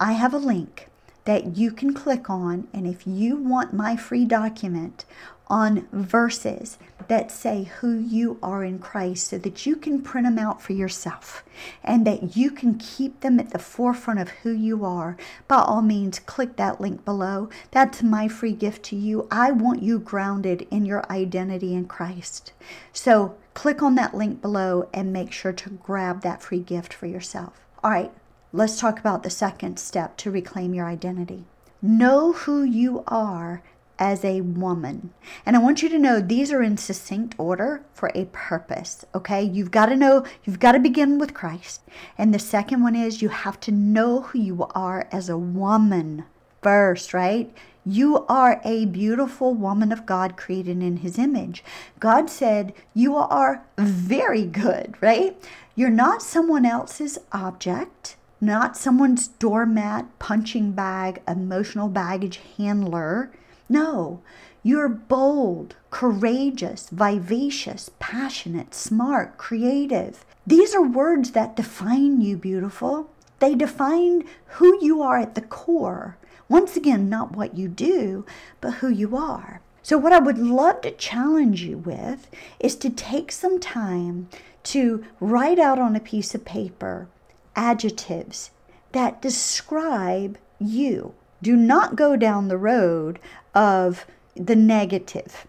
I 0.00 0.12
have 0.12 0.32
a 0.32 0.38
link 0.38 0.88
that 1.24 1.56
you 1.56 1.70
can 1.70 1.94
click 1.94 2.30
on. 2.30 2.66
And 2.72 2.86
if 2.86 3.06
you 3.06 3.36
want 3.36 3.72
my 3.72 3.96
free 3.96 4.24
document 4.24 5.04
on 5.48 5.86
verses 5.92 6.78
that 7.08 7.30
say 7.30 7.64
who 7.80 7.98
you 7.98 8.38
are 8.42 8.64
in 8.64 8.78
Christ, 8.78 9.28
so 9.28 9.38
that 9.38 9.66
you 9.66 9.76
can 9.76 10.00
print 10.00 10.26
them 10.26 10.38
out 10.38 10.62
for 10.62 10.72
yourself 10.72 11.44
and 11.84 12.06
that 12.06 12.36
you 12.36 12.50
can 12.50 12.78
keep 12.78 13.20
them 13.20 13.38
at 13.38 13.50
the 13.50 13.58
forefront 13.58 14.18
of 14.18 14.30
who 14.30 14.50
you 14.50 14.84
are, 14.84 15.16
by 15.48 15.56
all 15.56 15.82
means, 15.82 16.20
click 16.20 16.56
that 16.56 16.80
link 16.80 17.04
below. 17.04 17.50
That's 17.70 18.02
my 18.02 18.28
free 18.28 18.54
gift 18.54 18.82
to 18.86 18.96
you. 18.96 19.28
I 19.30 19.52
want 19.52 19.82
you 19.82 19.98
grounded 19.98 20.66
in 20.70 20.86
your 20.86 21.04
identity 21.12 21.74
in 21.74 21.84
Christ. 21.84 22.52
So 22.94 23.36
click 23.54 23.82
on 23.82 23.94
that 23.96 24.14
link 24.14 24.40
below 24.40 24.88
and 24.92 25.12
make 25.12 25.32
sure 25.32 25.52
to 25.52 25.70
grab 25.70 26.22
that 26.22 26.42
free 26.42 26.60
gift 26.60 26.92
for 26.92 27.06
yourself. 27.06 27.60
All 27.82 27.90
right, 27.90 28.12
let's 28.52 28.80
talk 28.80 28.98
about 28.98 29.22
the 29.22 29.30
second 29.30 29.78
step 29.78 30.16
to 30.18 30.30
reclaim 30.30 30.74
your 30.74 30.86
identity. 30.86 31.44
Know 31.80 32.32
who 32.32 32.62
you 32.62 33.02
are 33.06 33.62
as 33.98 34.24
a 34.24 34.40
woman. 34.40 35.12
And 35.46 35.54
I 35.54 35.60
want 35.60 35.82
you 35.82 35.88
to 35.88 35.98
know 35.98 36.20
these 36.20 36.52
are 36.52 36.62
in 36.62 36.76
succinct 36.76 37.34
order 37.38 37.84
for 37.94 38.10
a 38.14 38.24
purpose, 38.32 39.04
okay? 39.14 39.42
You've 39.42 39.70
got 39.70 39.86
to 39.86 39.96
know, 39.96 40.24
you've 40.44 40.58
got 40.58 40.72
to 40.72 40.80
begin 40.80 41.18
with 41.18 41.34
Christ. 41.34 41.82
And 42.18 42.34
the 42.34 42.38
second 42.38 42.82
one 42.82 42.96
is 42.96 43.22
you 43.22 43.28
have 43.28 43.60
to 43.60 43.70
know 43.70 44.22
who 44.22 44.38
you 44.40 44.66
are 44.74 45.06
as 45.12 45.28
a 45.28 45.38
woman 45.38 46.24
first, 46.62 47.14
right? 47.14 47.54
You 47.84 48.24
are 48.26 48.60
a 48.64 48.84
beautiful 48.84 49.54
woman 49.54 49.90
of 49.90 50.06
God 50.06 50.36
created 50.36 50.82
in 50.82 50.98
his 50.98 51.18
image. 51.18 51.64
God 51.98 52.30
said 52.30 52.74
you 52.94 53.16
are 53.16 53.64
very 53.76 54.46
good, 54.46 54.94
right? 55.00 55.36
You're 55.74 55.90
not 55.90 56.22
someone 56.22 56.64
else's 56.64 57.18
object, 57.32 58.16
not 58.40 58.76
someone's 58.76 59.26
doormat, 59.26 60.06
punching 60.20 60.72
bag, 60.72 61.22
emotional 61.26 61.88
baggage 61.88 62.40
handler. 62.56 63.32
No, 63.68 64.20
you're 64.62 64.88
bold, 64.88 65.74
courageous, 65.90 66.88
vivacious, 66.90 67.90
passionate, 67.98 68.74
smart, 68.74 69.38
creative. 69.38 70.24
These 70.46 70.72
are 70.72 70.82
words 70.82 71.32
that 71.32 71.56
define 71.56 72.20
you, 72.20 72.36
beautiful. 72.36 73.10
They 73.40 73.56
define 73.56 74.22
who 74.46 74.78
you 74.84 75.02
are 75.02 75.18
at 75.18 75.34
the 75.34 75.40
core. 75.40 76.16
Once 76.52 76.76
again, 76.76 77.08
not 77.08 77.34
what 77.34 77.56
you 77.56 77.66
do, 77.66 78.26
but 78.60 78.74
who 78.74 78.90
you 78.90 79.16
are. 79.16 79.62
So, 79.82 79.96
what 79.96 80.12
I 80.12 80.18
would 80.18 80.36
love 80.36 80.82
to 80.82 80.90
challenge 80.90 81.62
you 81.62 81.78
with 81.78 82.28
is 82.60 82.76
to 82.76 82.90
take 82.90 83.32
some 83.32 83.58
time 83.58 84.28
to 84.64 85.02
write 85.18 85.58
out 85.58 85.78
on 85.78 85.96
a 85.96 86.00
piece 86.00 86.34
of 86.34 86.44
paper 86.44 87.08
adjectives 87.56 88.50
that 88.92 89.22
describe 89.22 90.36
you. 90.60 91.14
Do 91.40 91.56
not 91.56 91.96
go 91.96 92.16
down 92.16 92.48
the 92.48 92.58
road 92.58 93.18
of 93.54 94.04
the 94.36 94.54
negative. 94.54 95.46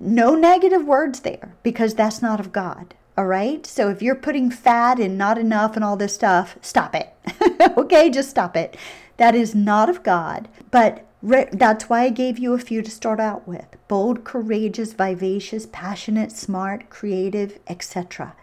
No 0.00 0.34
negative 0.34 0.86
words 0.86 1.20
there 1.20 1.54
because 1.62 1.94
that's 1.94 2.22
not 2.22 2.40
of 2.40 2.50
God. 2.50 2.94
All 3.18 3.26
right. 3.26 3.66
So 3.66 3.90
if 3.90 4.00
you're 4.00 4.14
putting 4.14 4.50
fat 4.50 4.98
and 4.98 5.18
not 5.18 5.36
enough 5.36 5.76
and 5.76 5.84
all 5.84 5.98
this 5.98 6.14
stuff, 6.14 6.56
stop 6.62 6.94
it. 6.94 7.12
okay. 7.76 8.08
Just 8.08 8.30
stop 8.30 8.56
it. 8.56 8.76
That 9.16 9.34
is 9.34 9.54
not 9.54 9.88
of 9.88 10.02
God, 10.02 10.48
but 10.70 11.06
re- 11.22 11.48
that's 11.52 11.88
why 11.88 12.02
I 12.02 12.10
gave 12.10 12.38
you 12.38 12.52
a 12.54 12.58
few 12.58 12.82
to 12.82 12.90
start 12.90 13.20
out 13.20 13.46
with 13.48 13.76
bold, 13.88 14.24
courageous, 14.24 14.92
vivacious, 14.92 15.66
passionate, 15.70 16.32
smart, 16.32 16.90
creative, 16.90 17.58
etc. 17.66 18.34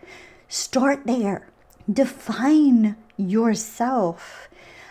Start 0.47 1.05
there. 1.05 1.47
Define 1.91 2.95
yourself. 3.17 4.47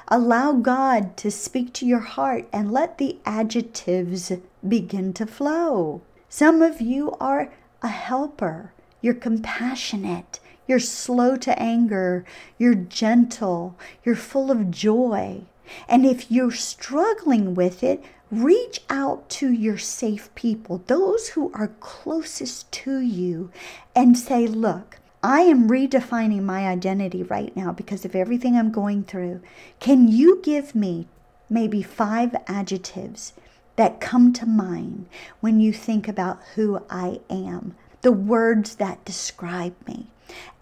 Allow 0.08 0.52
God 0.52 1.16
to 1.18 1.30
speak 1.30 1.72
to 1.74 1.86
your 1.86 2.00
heart 2.00 2.46
and 2.52 2.70
let 2.70 2.98
the 2.98 3.18
adjectives 3.24 4.30
begin 4.66 5.12
to 5.14 5.26
flow. 5.26 6.02
Some 6.28 6.62
of 6.62 6.80
you 6.80 7.12
are 7.20 7.52
a 7.82 7.88
helper, 7.88 8.72
you're 9.00 9.14
compassionate, 9.14 10.38
you're 10.66 10.78
slow 10.78 11.36
to 11.36 11.58
anger, 11.58 12.24
you're 12.58 12.74
gentle, 12.74 13.76
you're 14.04 14.14
full 14.14 14.50
of 14.50 14.70
joy. 14.70 15.44
And 15.88 16.04
if 16.04 16.30
you're 16.30 16.52
struggling 16.52 17.54
with 17.54 17.82
it, 17.82 18.02
reach 18.30 18.80
out 18.88 19.28
to 19.28 19.52
your 19.52 19.78
safe 19.78 20.34
people, 20.34 20.82
those 20.86 21.28
who 21.28 21.52
are 21.54 21.72
closest 21.80 22.72
to 22.72 23.00
you, 23.00 23.50
and 23.94 24.18
say, 24.18 24.46
Look, 24.46 24.98
I 25.22 25.42
am 25.42 25.68
redefining 25.68 26.42
my 26.42 26.66
identity 26.66 27.22
right 27.22 27.54
now 27.56 27.70
because 27.72 28.04
of 28.04 28.16
everything 28.16 28.56
I'm 28.56 28.72
going 28.72 29.04
through. 29.04 29.40
Can 29.78 30.08
you 30.08 30.40
give 30.42 30.74
me 30.74 31.06
maybe 31.48 31.82
five 31.82 32.34
adjectives 32.48 33.34
that 33.76 34.00
come 34.00 34.32
to 34.32 34.46
mind 34.46 35.06
when 35.40 35.60
you 35.60 35.72
think 35.72 36.08
about 36.08 36.40
who 36.54 36.82
I 36.90 37.20
am? 37.30 37.76
The 38.00 38.12
words 38.12 38.76
that 38.76 39.04
describe 39.04 39.74
me. 39.86 40.08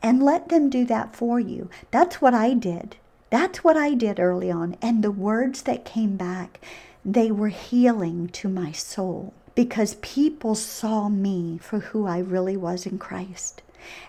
And 0.03 0.23
let 0.23 0.49
them 0.49 0.69
do 0.69 0.85
that 0.87 1.15
for 1.15 1.41
you. 1.41 1.71
That's 1.91 2.21
what 2.21 2.35
I 2.35 2.53
did. 2.53 2.97
That's 3.31 3.63
what 3.63 3.77
I 3.77 3.95
did 3.95 4.19
early 4.19 4.51
on. 4.51 4.77
And 4.83 5.03
the 5.03 5.11
words 5.11 5.63
that 5.63 5.85
came 5.85 6.17
back, 6.17 6.61
they 7.05 7.31
were 7.31 7.49
healing 7.49 8.29
to 8.29 8.49
my 8.49 8.73
soul 8.73 9.33
because 9.55 9.95
people 9.97 10.55
saw 10.55 11.09
me 11.09 11.59
for 11.59 11.79
who 11.79 12.07
I 12.07 12.19
really 12.19 12.57
was 12.57 12.87
in 12.87 12.99
Christ. 12.99 13.63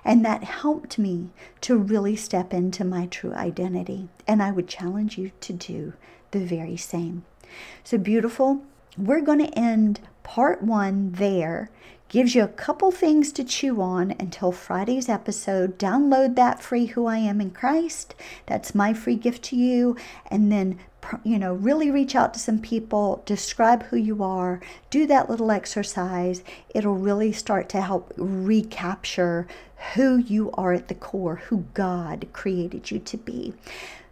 And 0.03 0.25
that 0.25 0.43
helped 0.43 0.97
me 0.97 1.29
to 1.61 1.77
really 1.77 2.15
step 2.15 2.53
into 2.53 2.83
my 2.83 3.05
true 3.05 3.33
identity. 3.33 4.09
And 4.27 4.43
I 4.43 4.51
would 4.51 4.67
challenge 4.67 5.17
you 5.17 5.31
to 5.41 5.53
do 5.53 5.93
the 6.31 6.39
very 6.39 6.77
same. 6.77 7.23
So, 7.83 7.97
beautiful, 7.97 8.63
we're 8.97 9.21
going 9.21 9.39
to 9.39 9.57
end 9.57 10.01
part 10.23 10.61
one 10.61 11.13
there 11.13 11.69
gives 12.11 12.35
you 12.35 12.43
a 12.43 12.47
couple 12.49 12.91
things 12.91 13.31
to 13.31 13.41
chew 13.41 13.81
on 13.81 14.11
until 14.19 14.51
Friday's 14.51 15.07
episode. 15.07 15.79
Download 15.79 16.35
that 16.35 16.61
free 16.61 16.87
Who 16.87 17.05
I 17.05 17.19
Am 17.19 17.39
in 17.39 17.51
Christ. 17.51 18.15
That's 18.47 18.75
my 18.75 18.93
free 18.93 19.15
gift 19.15 19.43
to 19.45 19.55
you. 19.55 19.95
And 20.29 20.51
then 20.51 20.77
you 21.23 21.39
know, 21.39 21.53
really 21.53 21.89
reach 21.89 22.13
out 22.13 22.33
to 22.33 22.39
some 22.39 22.59
people, 22.59 23.23
describe 23.25 23.83
who 23.83 23.97
you 23.97 24.21
are, 24.21 24.59
do 24.89 25.07
that 25.07 25.29
little 25.29 25.51
exercise. 25.51 26.43
It'll 26.75 26.95
really 26.97 27.31
start 27.31 27.69
to 27.69 27.81
help 27.81 28.13
recapture 28.17 29.47
who 29.95 30.17
you 30.17 30.51
are 30.53 30.73
at 30.73 30.89
the 30.89 30.95
core, 30.95 31.37
who 31.37 31.65
God 31.73 32.27
created 32.33 32.91
you 32.91 32.99
to 32.99 33.17
be. 33.17 33.53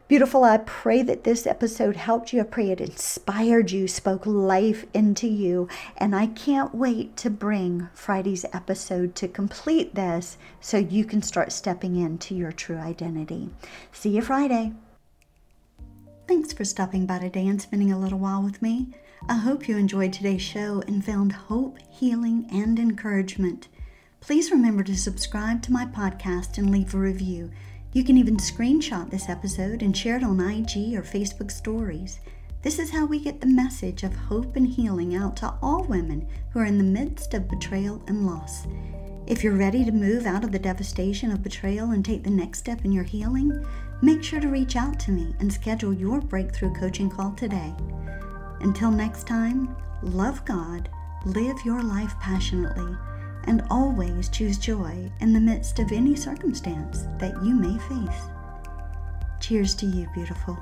Beautiful, 0.09 0.43
I 0.43 0.57
pray 0.57 1.03
that 1.03 1.23
this 1.23 1.45
episode 1.45 1.95
helped 1.95 2.33
you. 2.33 2.41
I 2.41 2.43
pray 2.43 2.71
it 2.71 2.81
inspired 2.81 3.69
you, 3.69 3.87
spoke 3.87 4.25
life 4.25 4.83
into 4.91 5.27
you. 5.27 5.67
And 5.97 6.15
I 6.15 6.25
can't 6.25 6.73
wait 6.73 7.15
to 7.17 7.29
bring 7.29 7.89
Friday's 7.93 8.43
episode 8.51 9.13
to 9.17 9.27
complete 9.27 9.93
this 9.93 10.39
so 10.61 10.77
you 10.77 11.05
can 11.05 11.21
start 11.21 11.51
stepping 11.51 11.95
into 11.95 12.33
your 12.33 12.51
true 12.51 12.79
identity. 12.79 13.51
See 13.91 14.09
you 14.09 14.23
Friday. 14.23 14.73
Thanks 16.27 16.53
for 16.53 16.65
stopping 16.65 17.05
by 17.05 17.19
today 17.19 17.45
and 17.45 17.61
spending 17.61 17.91
a 17.91 17.99
little 17.99 18.17
while 18.17 18.41
with 18.41 18.63
me. 18.63 18.87
I 19.27 19.35
hope 19.35 19.67
you 19.67 19.77
enjoyed 19.77 20.11
today's 20.11 20.41
show 20.41 20.81
and 20.87 21.05
found 21.05 21.33
hope, 21.33 21.77
healing, 21.87 22.47
and 22.51 22.79
encouragement. 22.79 23.67
Please 24.21 24.49
remember 24.49 24.83
to 24.85 24.97
subscribe 24.97 25.61
to 25.61 25.71
my 25.71 25.85
podcast 25.85 26.57
and 26.57 26.71
leave 26.71 26.95
a 26.95 26.97
review. 26.97 27.51
You 27.91 28.03
can 28.03 28.17
even 28.17 28.37
screenshot 28.37 29.09
this 29.09 29.29
episode 29.29 29.81
and 29.81 29.97
share 29.97 30.17
it 30.17 30.23
on 30.23 30.39
IG 30.39 30.93
or 30.95 31.01
Facebook 31.01 31.49
stories. 31.49 32.19
This 32.61 32.77
is 32.77 32.91
how 32.91 33.07
we 33.07 33.19
get 33.19 33.41
the 33.41 33.47
message 33.47 34.03
of 34.03 34.15
hope 34.15 34.55
and 34.55 34.67
healing 34.67 35.15
out 35.15 35.37
to 35.37 35.55
all 35.59 35.85
women 35.85 36.27
who 36.51 36.59
are 36.59 36.65
in 36.65 36.77
the 36.77 36.83
midst 36.83 37.33
of 37.33 37.49
betrayal 37.49 38.03
and 38.05 38.27
loss. 38.27 38.67
If 39.25 39.43
you're 39.43 39.55
ready 39.55 39.83
to 39.85 39.91
move 39.91 40.27
out 40.27 40.43
of 40.43 40.51
the 40.51 40.59
devastation 40.59 41.31
of 41.31 41.41
betrayal 41.41 41.91
and 41.91 42.05
take 42.05 42.23
the 42.23 42.29
next 42.29 42.59
step 42.59 42.85
in 42.85 42.91
your 42.91 43.03
healing, 43.03 43.65
make 44.03 44.23
sure 44.23 44.39
to 44.39 44.49
reach 44.49 44.75
out 44.75 44.99
to 45.01 45.11
me 45.11 45.33
and 45.39 45.51
schedule 45.51 45.93
your 45.93 46.21
breakthrough 46.21 46.73
coaching 46.75 47.09
call 47.09 47.31
today. 47.31 47.73
Until 48.61 48.91
next 48.91 49.25
time, 49.25 49.75
love 50.03 50.45
God, 50.45 50.89
live 51.25 51.57
your 51.65 51.81
life 51.81 52.13
passionately 52.19 52.95
and 53.45 53.63
always 53.69 54.29
choose 54.29 54.57
joy 54.57 55.11
in 55.19 55.33
the 55.33 55.39
midst 55.39 55.79
of 55.79 55.91
any 55.91 56.15
circumstance 56.15 57.07
that 57.17 57.43
you 57.43 57.55
may 57.55 57.77
face. 57.87 58.21
Cheers 59.39 59.75
to 59.75 59.85
you, 59.85 60.07
beautiful. 60.13 60.57